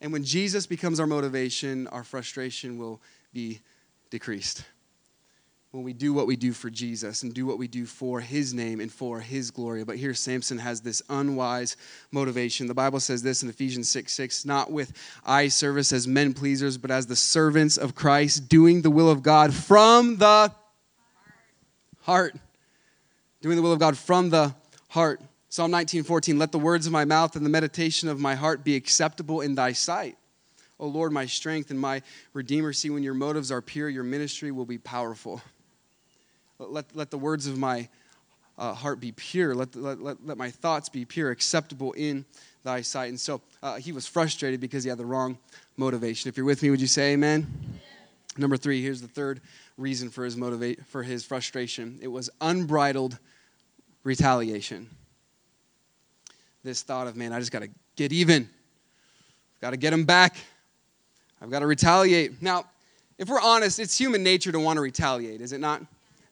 [0.02, 3.02] And when Jesus becomes our motivation, our frustration will
[3.34, 3.62] be
[4.10, 4.64] decreased.
[5.72, 8.54] When we do what we do for Jesus and do what we do for his
[8.54, 9.84] name and for his glory.
[9.84, 11.76] But here Samson has this unwise
[12.12, 12.68] motivation.
[12.68, 14.94] The Bible says this in Ephesians 6 6, not with
[15.26, 19.22] eye service as men pleasers, but as the servants of Christ, doing the will of
[19.22, 20.52] God from the
[22.02, 22.36] heart.
[23.42, 24.56] Doing the will of God from the
[24.88, 25.22] heart.
[25.50, 28.64] Psalm 19 14, let the words of my mouth and the meditation of my heart
[28.64, 30.18] be acceptable in thy sight
[30.80, 32.02] O Lord, my strength and my
[32.34, 32.74] redeemer.
[32.74, 35.42] See, when your motives are pure, your ministry will be powerful.
[36.60, 37.88] Let, let the words of my
[38.58, 39.54] uh, heart be pure.
[39.56, 42.26] Let, let, let, let, my thoughts be pure, acceptable in
[42.64, 43.10] thy sight.
[43.10, 45.38] And so uh, he was frustrated because he had the wrong
[45.78, 46.30] motivation.
[46.30, 47.48] If you're with me, would you say amen?
[48.38, 49.42] Number three, here's the third
[49.78, 52.00] reason for his motivate for his frustration.
[52.02, 53.18] It was unbridled
[54.04, 54.90] retaliation.
[56.64, 58.50] This thought of, man, I just got to get even.
[59.62, 60.38] Got to get him back.
[61.42, 62.42] I've got to retaliate.
[62.42, 62.66] Now,
[63.18, 65.82] if we're honest, it's human nature to want to retaliate, is it not?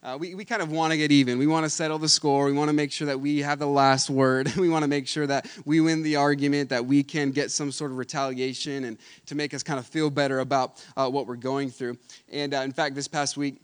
[0.06, 1.39] Uh, we, we kind of want to get even.
[1.39, 2.46] We want to settle the score.
[2.46, 4.56] We want to make sure that we have the last word.
[4.58, 7.72] we want to make sure that we win the argument, that we can get some
[7.72, 11.36] sort of retaliation and to make us kind of feel better about uh, what we're
[11.36, 11.98] going through.
[12.32, 13.60] And uh, in fact, this past week,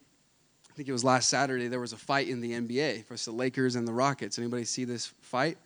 [0.71, 3.31] I think it was last Saturday, there was a fight in the NBA for the
[3.31, 4.39] Lakers and the Rockets.
[4.39, 5.59] Anybody see this fight?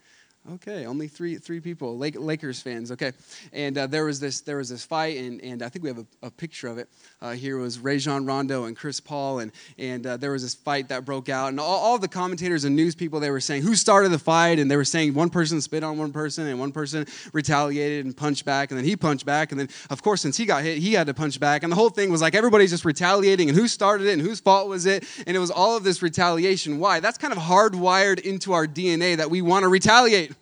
[0.54, 2.92] Okay, only three three people, Lake, Lakers fans.
[2.92, 3.14] Okay,
[3.52, 5.98] and uh, there was this there was this fight, and, and I think we have
[5.98, 6.88] a, a picture of it.
[7.20, 10.90] Uh, here was Rajon Rondo and Chris Paul, and and uh, there was this fight
[10.90, 13.74] that broke out, and all, all the commentators and news people they were saying who
[13.74, 16.72] started the fight, and they were saying one person spit on one person, and one
[16.72, 20.38] person retaliated and punched back, and then he punched back, and then of course since
[20.38, 22.70] he got hit, he had to punch back, and the whole thing was like everybody's
[22.70, 25.76] just retaliating, and who started it, and whose fault was it, and it was all
[25.76, 26.78] of this retaliation.
[26.78, 27.00] Why?
[27.00, 30.35] That's kind of hardwired into our DNA that we want to retaliate.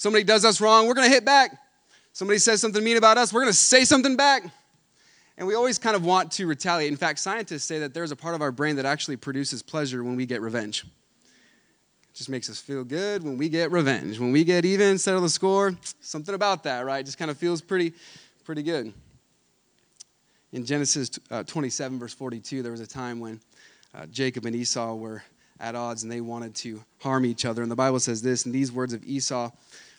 [0.00, 1.58] Somebody does us wrong, we're going to hit back.
[2.14, 4.44] Somebody says something mean about us, we're going to say something back.
[5.36, 6.90] And we always kind of want to retaliate.
[6.90, 10.02] In fact, scientists say that there's a part of our brain that actually produces pleasure
[10.02, 10.84] when we get revenge.
[10.84, 14.18] It just makes us feel good when we get revenge.
[14.18, 17.04] When we get even, settle the score, something about that, right?
[17.04, 17.92] Just kind of feels pretty,
[18.44, 18.94] pretty good.
[20.52, 23.38] In Genesis uh, 27, verse 42, there was a time when
[23.94, 25.22] uh, Jacob and Esau were
[25.60, 27.60] at odds and they wanted to harm each other.
[27.60, 29.50] And the Bible says this, and these words of Esau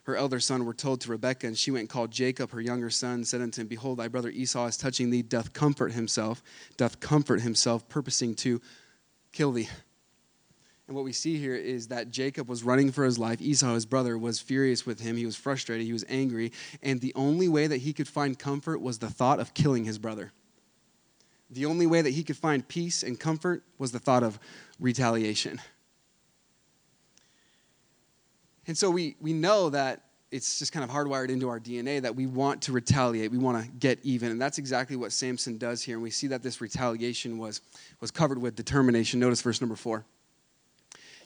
[0.04, 2.90] her elder son were told to Rebekah, and she went and called Jacob, her younger
[2.90, 6.42] son, and said unto him, Behold, thy brother Esau is touching thee, doth comfort himself,
[6.78, 8.60] doth comfort himself, purposing to
[9.32, 9.70] kill thee.
[10.88, 13.42] And what we see here is that Jacob was running for his life.
[13.42, 15.16] Esau, his brother, was furious with him.
[15.16, 15.86] He was frustrated.
[15.86, 16.52] He was angry.
[16.84, 19.98] And the only way that he could find comfort was the thought of killing his
[19.98, 20.34] brother.
[21.50, 24.38] The only way that he could find peace and comfort was the thought of
[24.80, 25.62] retaliation.
[28.68, 32.16] And so we, we know that it's just kind of hardwired into our DNA that
[32.16, 33.32] we want to retaliate.
[33.32, 34.32] We want to get even.
[34.32, 35.98] And that's exactly what Samson does here.
[35.98, 37.62] And we see that this retaliation was,
[38.00, 39.20] was covered with determination.
[39.20, 40.06] Notice verse number four.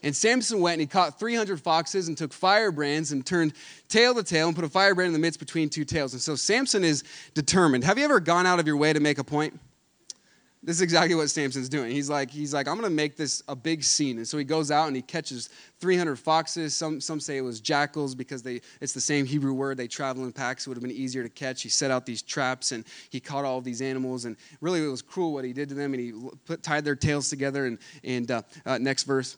[0.01, 3.53] And Samson went and he caught 300 foxes and took firebrands and turned
[3.89, 6.13] tail to tail and put a firebrand in the midst between two tails.
[6.13, 7.83] And so Samson is determined.
[7.83, 9.59] Have you ever gone out of your way to make a point?
[10.65, 11.91] This is exactly what Samson's doing.
[11.91, 14.17] He's like, he's like, I'm gonna make this a big scene.
[14.17, 15.49] And so he goes out and he catches
[15.79, 16.75] 300 foxes.
[16.75, 19.77] Some, some say it was jackals because they, it's the same Hebrew word.
[19.77, 20.65] They travel in packs.
[20.65, 21.61] It would have been easier to catch.
[21.61, 24.25] He set out these traps and he caught all these animals.
[24.25, 25.93] And really, it was cruel what he did to them.
[25.93, 26.13] And he
[26.45, 27.67] put, tied their tails together.
[27.67, 29.37] And, and uh, uh, next verse.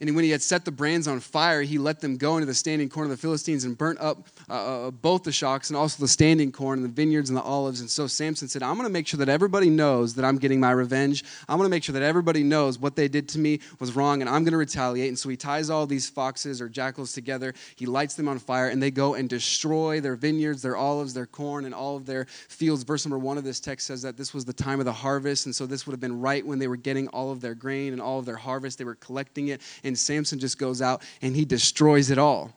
[0.00, 2.54] And when he had set the brands on fire, he let them go into the
[2.54, 4.52] standing corn of the Philistines and burnt up uh,
[4.86, 7.80] uh, both the shocks and also the standing corn and the vineyards and the olives.
[7.80, 10.60] And so Samson said, I'm going to make sure that everybody knows that I'm getting
[10.60, 11.24] my revenge.
[11.48, 14.20] I'm going to make sure that everybody knows what they did to me was wrong
[14.20, 15.08] and I'm going to retaliate.
[15.08, 17.52] And so he ties all these foxes or jackals together.
[17.74, 21.26] He lights them on fire and they go and destroy their vineyards, their olives, their
[21.26, 22.84] corn, and all of their fields.
[22.84, 25.46] Verse number one of this text says that this was the time of the harvest.
[25.46, 27.92] And so this would have been right when they were getting all of their grain
[27.92, 28.78] and all of their harvest.
[28.78, 32.52] They were collecting it and Samson just goes out and he destroys it all.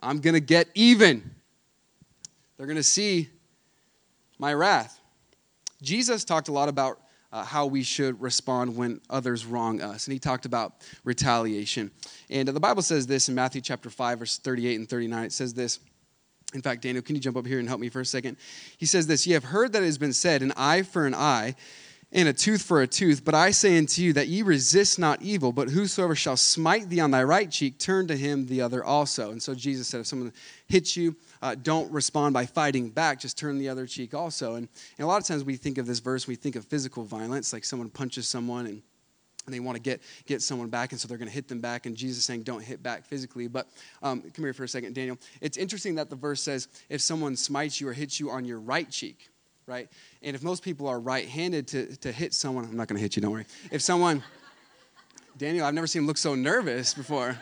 [0.00, 1.30] I'm going to get even.
[2.56, 3.28] They're going to see
[4.38, 5.00] my wrath.
[5.80, 7.00] Jesus talked a lot about
[7.32, 10.06] uh, how we should respond when others wrong us.
[10.06, 11.90] And he talked about retaliation.
[12.28, 15.24] And the Bible says this in Matthew chapter 5, verse 38 and 39.
[15.24, 15.80] It says this.
[16.54, 18.36] In fact, Daniel, can you jump up here and help me for a second?
[18.76, 21.14] He says this You have heard that it has been said, an eye for an
[21.14, 21.54] eye
[22.12, 23.24] and a tooth for a tooth.
[23.24, 27.00] But I say unto you that ye resist not evil, but whosoever shall smite thee
[27.00, 29.30] on thy right cheek, turn to him the other also.
[29.30, 30.32] And so Jesus said, if someone
[30.66, 34.54] hits you, uh, don't respond by fighting back, just turn the other cheek also.
[34.54, 37.04] And, and a lot of times we think of this verse, we think of physical
[37.04, 38.82] violence, like someone punches someone and
[39.44, 41.60] and they want to get, get someone back, and so they're going to hit them
[41.60, 41.86] back.
[41.86, 43.48] And Jesus saying, don't hit back physically.
[43.48, 43.66] But
[44.00, 45.18] um, come here for a second, Daniel.
[45.40, 48.60] It's interesting that the verse says, if someone smites you or hits you on your
[48.60, 49.30] right cheek,
[49.66, 49.88] right?
[50.22, 53.02] And if most people are right handed to, to hit someone, I'm not going to
[53.02, 53.46] hit you, don't worry.
[53.70, 54.22] If someone,
[55.38, 57.36] Daniel, I've never seen him look so nervous before.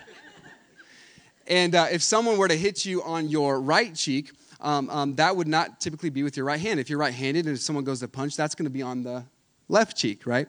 [1.46, 4.30] And uh, if someone were to hit you on your right cheek,
[4.60, 6.78] um, um, that would not typically be with your right hand.
[6.78, 9.02] If you're right handed and if someone goes to punch, that's going to be on
[9.02, 9.24] the
[9.68, 10.46] left cheek, right?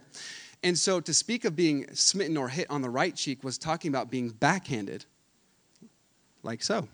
[0.64, 3.90] And so to speak of being smitten or hit on the right cheek was talking
[3.90, 5.06] about being backhanded,
[6.44, 6.88] like so.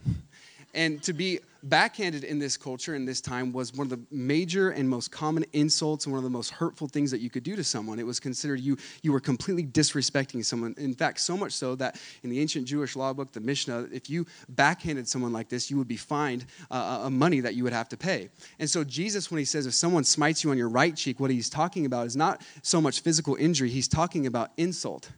[0.74, 4.72] And to be backhanded in this culture in this time was one of the major
[4.72, 7.56] and most common insults and one of the most hurtful things that you could do
[7.56, 8.00] to someone.
[8.00, 10.76] It was considered you you were completely disrespecting someone.
[10.78, 14.10] In fact, so much so that in the ancient Jewish law book, the Mishnah, if
[14.10, 17.74] you backhanded someone like this, you would be fined uh, a money that you would
[17.74, 18.30] have to pay.
[18.60, 21.32] And so Jesus, when he says if someone smites you on your right cheek, what
[21.32, 23.70] he's talking about is not so much physical injury.
[23.70, 25.12] He's talking about insult.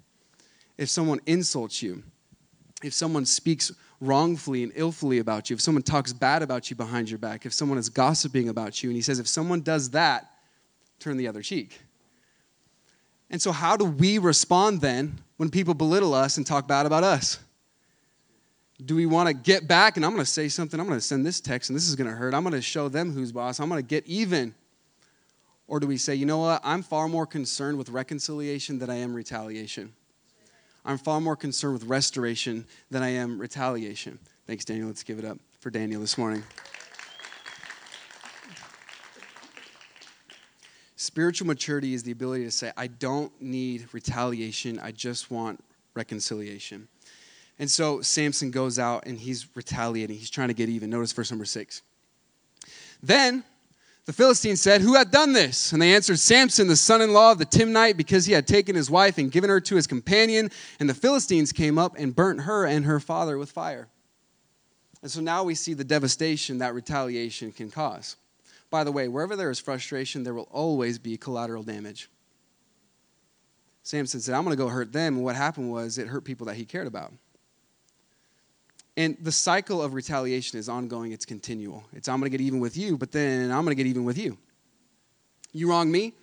[0.78, 2.04] If someone insults you,
[2.84, 7.10] if someone speaks wrongfully and illfully about you, if someone talks bad about you behind
[7.10, 10.32] your back, if someone is gossiping about you, and he says, if someone does that,
[11.00, 11.80] turn the other cheek.
[13.30, 17.04] And so, how do we respond then when people belittle us and talk bad about
[17.04, 17.40] us?
[18.84, 20.80] Do we want to get back and I'm going to say something?
[20.80, 22.34] I'm going to send this text and this is going to hurt.
[22.34, 23.60] I'm going to show them who's boss.
[23.60, 24.56] I'm going to get even.
[25.68, 26.62] Or do we say, you know what?
[26.64, 29.94] I'm far more concerned with reconciliation than I am retaliation.
[30.90, 34.18] I'm far more concerned with restoration than I am retaliation.
[34.48, 34.88] Thanks, Daniel.
[34.88, 36.42] Let's give it up for Daniel this morning.
[40.96, 46.88] Spiritual maturity is the ability to say, I don't need retaliation, I just want reconciliation.
[47.60, 50.18] And so Samson goes out and he's retaliating.
[50.18, 50.90] He's trying to get even.
[50.90, 51.84] Notice verse number six.
[53.04, 53.44] Then
[54.10, 55.72] the Philistines said, Who hath done this?
[55.72, 58.76] And they answered, Samson, the son in law of the Timnite, because he had taken
[58.76, 60.50] his wife and given her to his companion.
[60.80, 63.88] And the Philistines came up and burnt her and her father with fire.
[65.04, 68.16] And so now we see the devastation that retaliation can cause.
[68.72, 72.10] By the way, wherever there is frustration, there will always be collateral damage.
[73.84, 75.18] Samson said, I'm going to go hurt them.
[75.18, 77.14] And what happened was it hurt people that he cared about.
[79.00, 81.86] And the cycle of retaliation is ongoing, it's continual.
[81.94, 84.38] It's I'm to get even with you, but then I'm to get even with you.
[85.54, 86.16] You wrong me,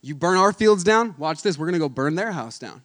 [0.00, 2.82] you burn our fields down, watch this, we're to go burn their house down.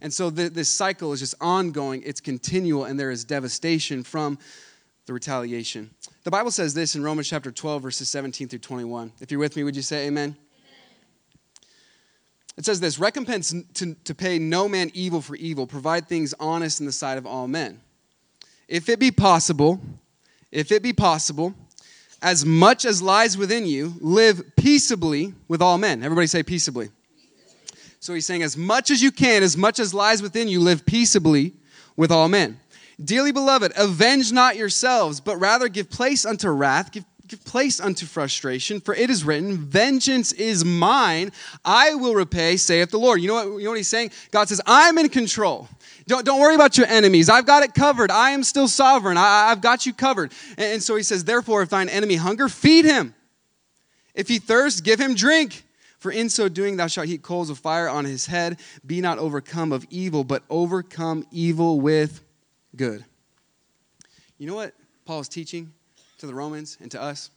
[0.00, 4.38] And so the, this cycle is just ongoing, it's continual, and there is devastation from
[5.04, 5.90] the retaliation.
[6.24, 9.12] The Bible says this in Romans chapter 12, verses 17 through 21.
[9.20, 10.34] If you're with me, would you say amen?
[12.56, 16.80] It says this recompense to, to pay no man evil for evil, provide things honest
[16.80, 17.82] in the sight of all men
[18.68, 19.80] if it be possible,
[20.52, 21.54] if it be possible,
[22.20, 26.02] as much as lies within you, live peaceably with all men.
[26.02, 26.90] Everybody say peaceably.
[28.00, 30.86] So he's saying, as much as you can, as much as lies within you, live
[30.86, 31.54] peaceably
[31.96, 32.60] with all men.
[33.02, 38.06] Dearly beloved, avenge not yourselves, but rather give place unto wrath, give, give place unto
[38.06, 41.32] frustration, for it is written, Vengeance is mine,
[41.64, 43.20] I will repay, saith the Lord.
[43.20, 44.10] You know what, you know what he's saying?
[44.30, 45.68] God says, I'm in control.
[46.08, 47.28] Don't, don't worry about your enemies.
[47.28, 48.10] I've got it covered.
[48.10, 49.18] I am still sovereign.
[49.18, 50.32] I, have got you covered.
[50.56, 53.14] And, and so he says, Therefore, if thine enemy hunger, feed him.
[54.14, 55.64] If he thirst, give him drink.
[55.98, 58.58] For in so doing, thou shalt heap coals of fire on his head.
[58.86, 62.22] Be not overcome of evil, but overcome evil with
[62.74, 63.04] good.
[64.38, 64.72] You know what
[65.04, 65.72] Paul is teaching
[66.18, 67.30] to the Romans and to us?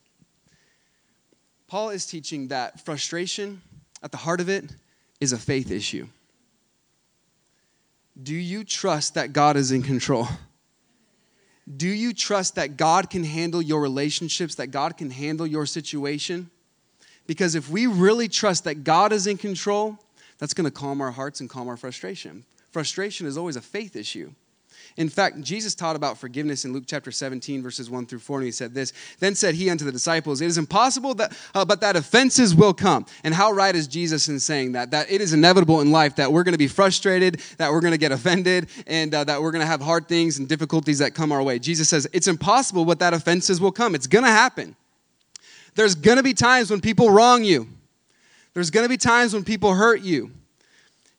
[1.68, 3.62] Paul is teaching that frustration,
[4.02, 4.74] at the heart of it,
[5.20, 6.08] is a faith issue.
[8.22, 10.28] Do you trust that God is in control?
[11.78, 16.50] Do you trust that God can handle your relationships, that God can handle your situation?
[17.28, 19.98] Because if we really trust that God is in control,
[20.38, 22.44] that's going to calm our hearts and calm our frustration.
[22.72, 24.32] Frustration is always a faith issue.
[24.98, 28.46] In fact, Jesus taught about forgiveness in Luke chapter 17, verses 1 through 4, and
[28.46, 31.82] he said this Then said he unto the disciples, It is impossible that, uh, but
[31.82, 33.06] that offenses will come.
[33.24, 34.92] And how right is Jesus in saying that?
[34.92, 37.92] That it is inevitable in life that we're going to be frustrated, that we're going
[37.92, 41.14] to get offended, and uh, that we're going to have hard things and difficulties that
[41.14, 41.60] come our way.
[41.60, 43.96] Jesus says, It's impossible, but that offenses will come.
[43.96, 44.76] It's going to happen.
[45.76, 47.68] There's going to be times when people wrong you,
[48.54, 50.32] there's going to be times when people hurt you.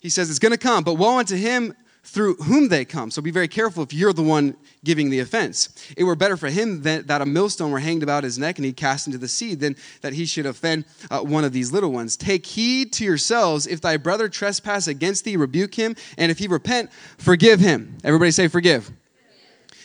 [0.03, 3.11] He says it's going to come, but woe unto him through whom they come.
[3.11, 5.69] So be very careful if you're the one giving the offense.
[5.97, 8.65] It were better for him that, that a millstone were hanged about his neck and
[8.65, 11.93] he cast into the sea than that he should offend uh, one of these little
[11.93, 12.17] ones.
[12.17, 13.67] Take heed to yourselves.
[13.67, 15.95] If thy brother trespass against thee, rebuke him.
[16.19, 17.97] And if he repent, forgive him.
[18.03, 18.91] Everybody say, forgive.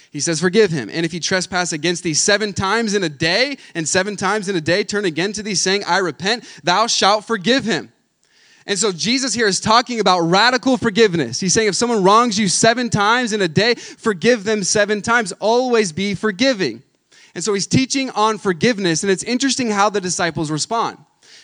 [0.10, 0.90] He says, Forgive him.
[0.92, 4.56] And if he trespass against thee seven times in a day, and seven times in
[4.56, 7.92] a day turn again to thee, saying, I repent, thou shalt forgive him.
[8.68, 11.40] And so Jesus here is talking about radical forgiveness.
[11.40, 15.32] He's saying if someone wrongs you seven times in a day, forgive them seven times.
[15.40, 16.84] Always be forgiving.
[17.34, 20.98] And so he's teaching on forgiveness, and it's interesting how the disciples respond.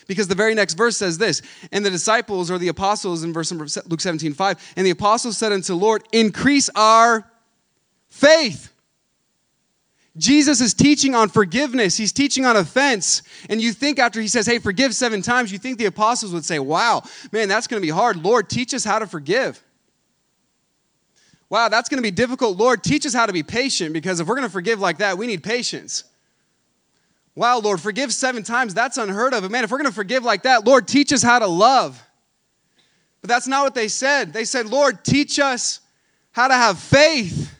[0.06, 1.40] Because the very next verse says this,
[1.72, 5.50] and the disciples or the apostles in verse Luke 17, 5, and the apostles said
[5.50, 7.24] unto Lord, increase our
[8.08, 8.73] faith.
[10.16, 11.96] Jesus is teaching on forgiveness.
[11.96, 13.22] He's teaching on offense.
[13.50, 16.44] And you think after he says, hey, forgive seven times, you think the apostles would
[16.44, 18.16] say, wow, man, that's going to be hard.
[18.16, 19.62] Lord, teach us how to forgive.
[21.50, 22.56] Wow, that's going to be difficult.
[22.56, 25.18] Lord, teach us how to be patient because if we're going to forgive like that,
[25.18, 26.04] we need patience.
[27.34, 28.74] Wow, Lord, forgive seven times.
[28.74, 29.42] That's unheard of.
[29.42, 32.00] But man, if we're going to forgive like that, Lord, teach us how to love.
[33.20, 34.32] But that's not what they said.
[34.32, 35.80] They said, Lord, teach us
[36.30, 37.52] how to have faith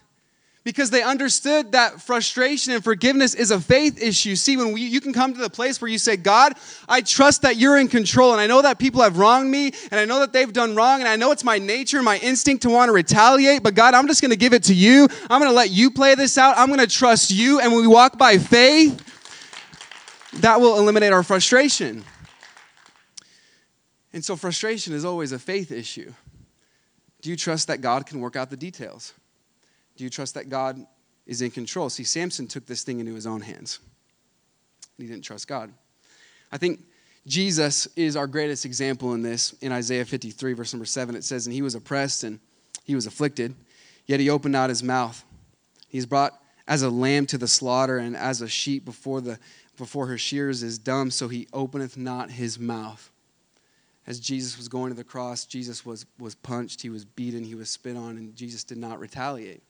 [0.64, 4.34] because they understood that frustration and forgiveness is a faith issue.
[4.34, 6.54] See, when we, you can come to the place where you say, God,
[6.88, 10.00] I trust that you're in control, and I know that people have wronged me, and
[10.00, 12.70] I know that they've done wrong, and I know it's my nature, my instinct to
[12.70, 15.06] want to retaliate, but God, I'm just going to give it to you.
[15.28, 16.56] I'm going to let you play this out.
[16.56, 19.02] I'm going to trust you, and when we walk by faith,
[20.40, 22.04] that will eliminate our frustration.
[24.14, 26.12] And so, frustration is always a faith issue.
[27.20, 29.12] Do you trust that God can work out the details?
[29.96, 30.84] Do you trust that God
[31.26, 31.88] is in control?
[31.88, 33.78] See, Samson took this thing into his own hands.
[34.98, 35.72] He didn't trust God.
[36.52, 36.80] I think
[37.26, 39.52] Jesus is our greatest example in this.
[39.60, 42.38] In Isaiah 53, verse number 7, it says, And he was oppressed and
[42.84, 43.54] He was afflicted,
[44.06, 45.24] yet he opened not his mouth.
[45.88, 49.38] He's brought as a lamb to the slaughter, and as a sheep before, the,
[49.76, 53.10] before her shears is dumb, so he openeth not his mouth.
[54.06, 57.54] As Jesus was going to the cross, Jesus was, was punched, he was beaten, he
[57.54, 59.62] was spit on, and Jesus did not retaliate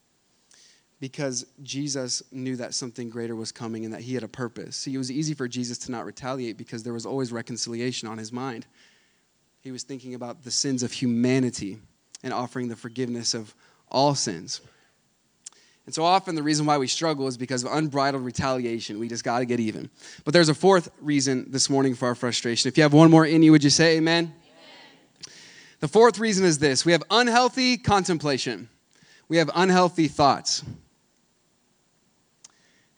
[1.05, 4.75] because Jesus knew that something greater was coming and that he had a purpose.
[4.75, 8.17] See, it was easy for Jesus to not retaliate because there was always reconciliation on
[8.17, 8.65] his mind.
[9.61, 11.77] He was thinking about the sins of humanity
[12.23, 13.55] and offering the forgiveness of
[13.91, 14.63] all sins.
[15.85, 18.99] And so often the reason why we struggle is because of unbridled retaliation.
[18.99, 19.91] We just got to get even.
[20.25, 22.69] But there's a fourth reason this morning for our frustration.
[22.69, 24.33] If you have one more in you, would you say amen?
[24.33, 25.35] amen?
[25.81, 28.71] The fourth reason is this we have unhealthy contemplation,
[29.29, 30.65] we have unhealthy thoughts.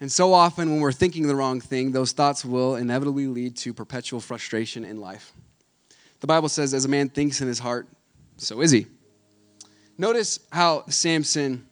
[0.01, 3.73] And so often, when we're thinking the wrong thing, those thoughts will inevitably lead to
[3.73, 5.33] perpetual frustration in life.
[6.21, 7.89] The Bible says, as a man thinks in his heart,
[8.37, 8.87] so is he.
[9.97, 11.67] Notice how Samson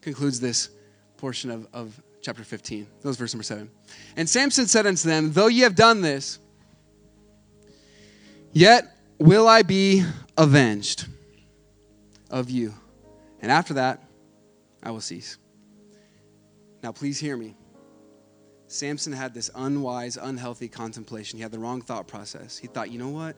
[0.00, 0.70] concludes this
[1.16, 2.86] portion of, of chapter 15.
[3.00, 3.68] That was verse number 7.
[4.16, 6.38] And Samson said unto them, Though ye have done this,
[8.52, 10.04] yet will I be
[10.36, 11.06] avenged
[12.30, 12.74] of you.
[13.40, 14.02] And after that,
[14.82, 15.38] I will cease.
[16.82, 17.56] Now, please hear me.
[18.68, 21.38] Samson had this unwise, unhealthy contemplation.
[21.38, 22.58] He had the wrong thought process.
[22.58, 23.34] He thought, you know what?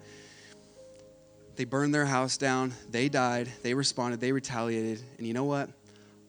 [1.56, 2.74] They burned their house down.
[2.90, 3.48] They died.
[3.62, 4.20] They responded.
[4.20, 5.00] They retaliated.
[5.18, 5.68] And you know what?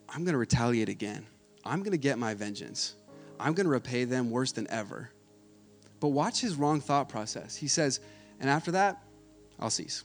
[0.08, 1.26] I'm going to retaliate again.
[1.66, 2.96] I'm going to get my vengeance.
[3.40, 5.10] I'm going to repay them worse than ever.
[6.00, 7.56] But watch his wrong thought process.
[7.56, 8.00] He says,
[8.40, 9.02] and after that,
[9.60, 10.04] I'll cease.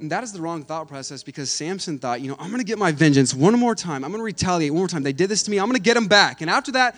[0.00, 2.66] And that is the wrong thought process because Samson thought, you know, I'm going to
[2.66, 4.04] get my vengeance one more time.
[4.04, 5.02] I'm going to retaliate one more time.
[5.02, 5.58] They did this to me.
[5.58, 6.40] I'm going to get them back.
[6.40, 6.96] And after that,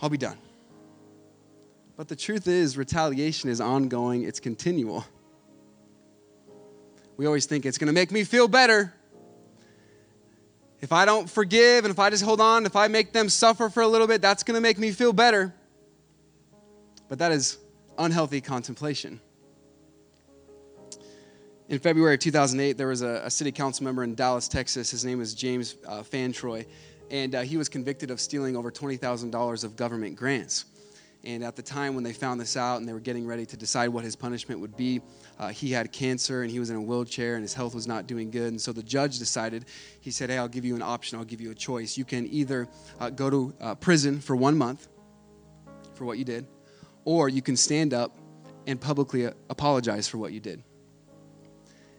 [0.00, 0.38] I'll be done.
[1.96, 5.04] But the truth is, retaliation is ongoing, it's continual.
[7.16, 8.92] We always think it's going to make me feel better.
[10.82, 13.70] If I don't forgive and if I just hold on, if I make them suffer
[13.70, 15.54] for a little bit, that's going to make me feel better.
[17.08, 17.56] But that is
[17.98, 19.20] unhealthy contemplation
[21.68, 24.90] in February of 2008, there was a, a, city council member in Dallas, Texas.
[24.90, 26.64] His name was James uh, Fantroy,
[27.10, 30.66] and uh, he was convicted of stealing over $20,000 of government grants.
[31.24, 33.56] And at the time when they found this out and they were getting ready to
[33.56, 35.00] decide what his punishment would be,
[35.40, 38.06] uh, he had cancer and he was in a wheelchair and his health was not
[38.06, 38.48] doing good.
[38.48, 39.64] And so the judge decided,
[40.00, 41.98] he said, Hey, I'll give you an option, I'll give you a choice.
[41.98, 42.68] You can either
[43.00, 44.86] uh, go to uh, prison for one month
[45.94, 46.46] for what you did,
[47.04, 48.16] or you can stand up
[48.68, 50.62] and publicly apologize for what you did.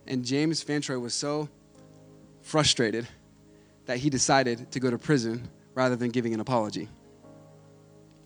[0.08, 1.50] And James Fantroy was so
[2.42, 3.08] frustrated
[3.86, 6.88] that he decided to go to prison rather than giving an apology.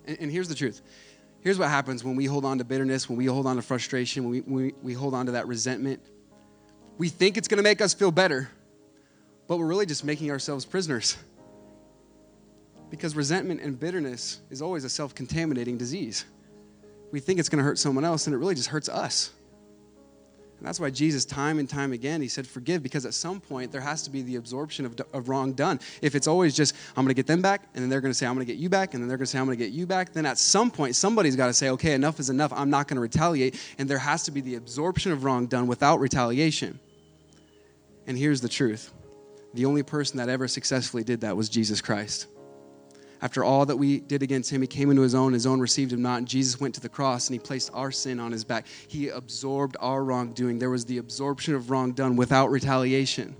[0.05, 0.81] And, and, here's the truth
[1.41, 4.23] here's what happens when we hold on to bitterness, when we hold on to frustration,
[4.23, 5.99] when we, when we, we hold on to that resentment.
[6.97, 8.49] We think it's to make us feel better,
[9.47, 11.17] but we're really just making ourselves prisoners.
[12.91, 16.25] Because resentment and bitterness is always a self contaminating disease.
[17.11, 19.31] We think it's to hurt someone else, and it really just hurts us.
[20.61, 23.71] And that's why Jesus, time and time again, he said, forgive, because at some point
[23.71, 25.79] there has to be the absorption of, of wrong done.
[26.03, 28.15] If it's always just, I'm going to get them back, and then they're going to
[28.15, 29.57] say, I'm going to get you back, and then they're going to say, I'm going
[29.57, 32.29] to get you back, then at some point somebody's got to say, okay, enough is
[32.29, 32.53] enough.
[32.53, 33.59] I'm not going to retaliate.
[33.79, 36.79] And there has to be the absorption of wrong done without retaliation.
[38.05, 38.91] And here's the truth
[39.55, 42.27] the only person that ever successfully did that was Jesus Christ.
[43.21, 45.93] After all that we did against him, he came into his own, his own received
[45.93, 46.17] him not.
[46.17, 48.65] And Jesus went to the cross and he placed our sin on his back.
[48.87, 50.57] He absorbed our wrongdoing.
[50.57, 53.35] There was the absorption of wrong done without retaliation.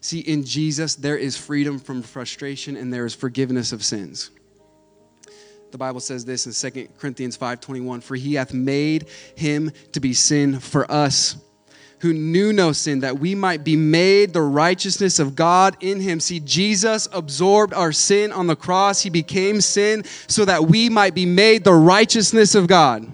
[0.00, 4.30] See, in Jesus, there is freedom from frustration and there is forgiveness of sins.
[5.72, 10.14] The Bible says this in 2 Corinthians 5:21, for he hath made him to be
[10.14, 11.36] sin for us
[12.00, 16.20] who knew no sin, that we might be made the righteousness of God in him.
[16.20, 19.00] See, Jesus absorbed our sin on the cross.
[19.00, 23.10] He became sin so that we might be made the righteousness of God.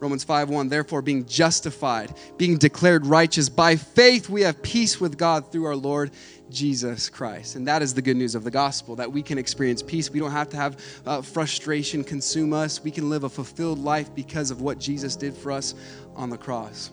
[0.00, 5.18] Romans 5 1, Therefore being justified being declared righteous by faith we have peace with
[5.18, 6.12] God through our Lord
[6.50, 7.56] Jesus Christ.
[7.56, 10.10] And that is the good news of the gospel that we can experience peace.
[10.10, 12.82] We don't have to have uh, frustration consume us.
[12.82, 15.74] We can live a fulfilled life because of what Jesus did for us
[16.16, 16.90] on the cross.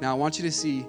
[0.00, 0.86] Now, I want you to see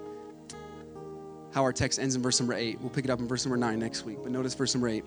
[1.54, 2.80] how our text ends in verse number 8.
[2.82, 5.04] We'll pick it up in verse number 9 next week, but notice verse number 8.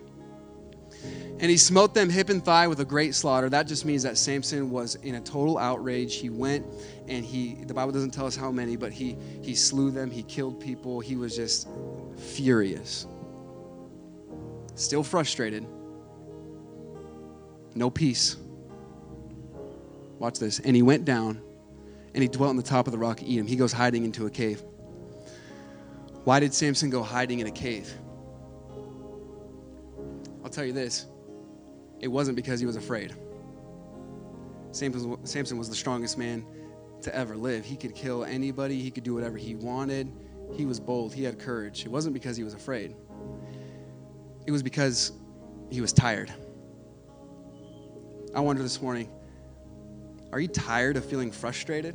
[1.03, 3.49] And he smote them hip and thigh with a great slaughter.
[3.49, 6.17] That just means that Samson was in a total outrage.
[6.17, 6.67] He went
[7.09, 10.23] and he, the Bible doesn't tell us how many, but he, he slew them, he
[10.23, 11.01] killed people.
[11.01, 11.67] He was just
[12.17, 13.07] furious.
[14.75, 15.67] Still frustrated.
[17.75, 18.37] No peace.
[20.19, 20.59] Watch this.
[20.61, 21.41] And he went down
[22.15, 23.49] and he dwelt on the top of the rock Etam.
[23.49, 24.63] He goes hiding into a cave.
[26.25, 27.91] Why did Samson go hiding in a cave?
[30.51, 31.07] I'll tell you this
[32.01, 33.15] it wasn't because he was afraid.
[34.73, 36.45] Samson, Samson was the strongest man
[37.03, 37.65] to ever live.
[37.65, 40.11] He could kill anybody, he could do whatever he wanted.
[40.53, 41.85] He was bold, he had courage.
[41.85, 42.97] It wasn't because he was afraid,
[44.45, 45.13] it was because
[45.71, 46.35] he was tired.
[48.35, 49.09] I wonder this morning
[50.33, 51.95] are you tired of feeling frustrated?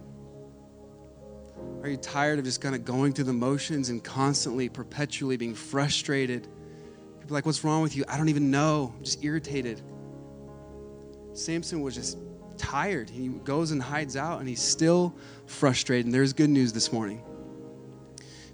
[1.84, 5.56] Are you tired of just kind of going through the motions and constantly, perpetually being
[5.56, 6.47] frustrated?
[7.26, 8.03] People like, what's wrong with you?
[8.07, 8.93] I don't even know.
[8.95, 9.82] I'm just irritated.
[11.34, 12.19] Samson was just
[12.55, 13.09] tired.
[13.09, 15.11] He goes and hides out and he's still
[15.47, 16.05] frustrated.
[16.05, 17.23] And there's good news this morning.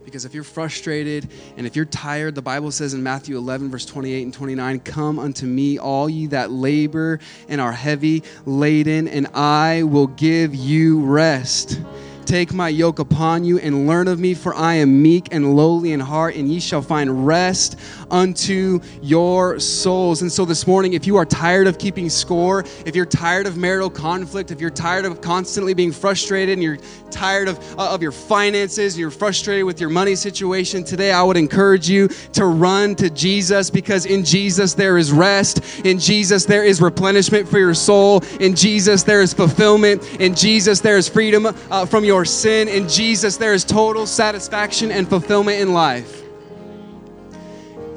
[0.06, 3.86] Because if you're frustrated and if you're tired, the Bible says in Matthew 11, verse
[3.86, 7.20] 28 and 29, Come unto me, all ye that labor
[7.50, 11.82] and are heavy laden, and I will give you rest.
[12.26, 15.92] Take my yoke upon you and learn of me, for I am meek and lowly
[15.92, 17.78] in heart, and ye shall find rest
[18.12, 20.22] unto your souls.
[20.22, 23.58] And so this morning, if you are tired of keeping score, if you're tired of
[23.58, 26.78] marital conflict, if you're tired of constantly being frustrated, and you're
[27.10, 31.24] tired of, uh, of your finances, and you're frustrated with your money situation, today I
[31.24, 35.86] would encourage you to run to Jesus because in Jesus there is rest.
[35.86, 38.24] In Jesus there is replenishment for your soul.
[38.40, 40.04] In Jesus there is fulfillment.
[40.20, 42.68] In Jesus there is freedom uh, from your sin.
[42.68, 46.21] In Jesus there is total satisfaction and fulfillment in life.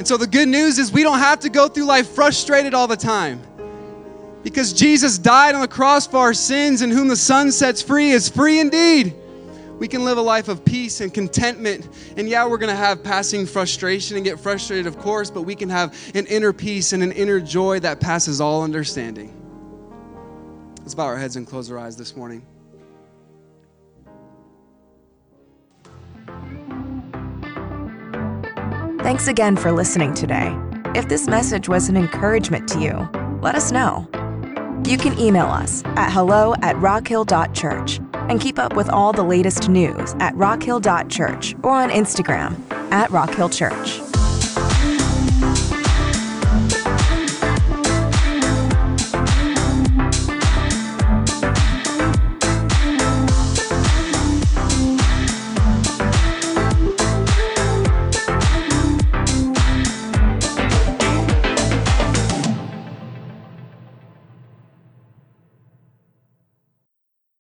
[0.05, 2.87] And so the good news is we don't have to go through life frustrated all
[2.87, 3.41] the time.
[4.43, 8.11] Because Jesus died on the cross for our sins, and whom the Son sets free
[8.11, 9.15] is free indeed.
[9.79, 11.89] We can live a life of peace and contentment.
[12.19, 15.55] And yeah, we're going to have passing frustration and get frustrated, of course, but we
[15.55, 19.33] can have an inner peace and an inner joy that passes all understanding.
[20.81, 22.45] Let's bow our heads and close our eyes this morning.
[29.05, 30.59] Thanks again for listening today.
[30.95, 33.07] If this message was an encouragement to you,
[33.43, 34.09] let us know.
[34.87, 39.69] You can email us at hello at rockhill.church and keep up with all the latest
[39.69, 42.59] news at rockhill.church or on Instagram
[42.91, 44.14] at rockhillchurch.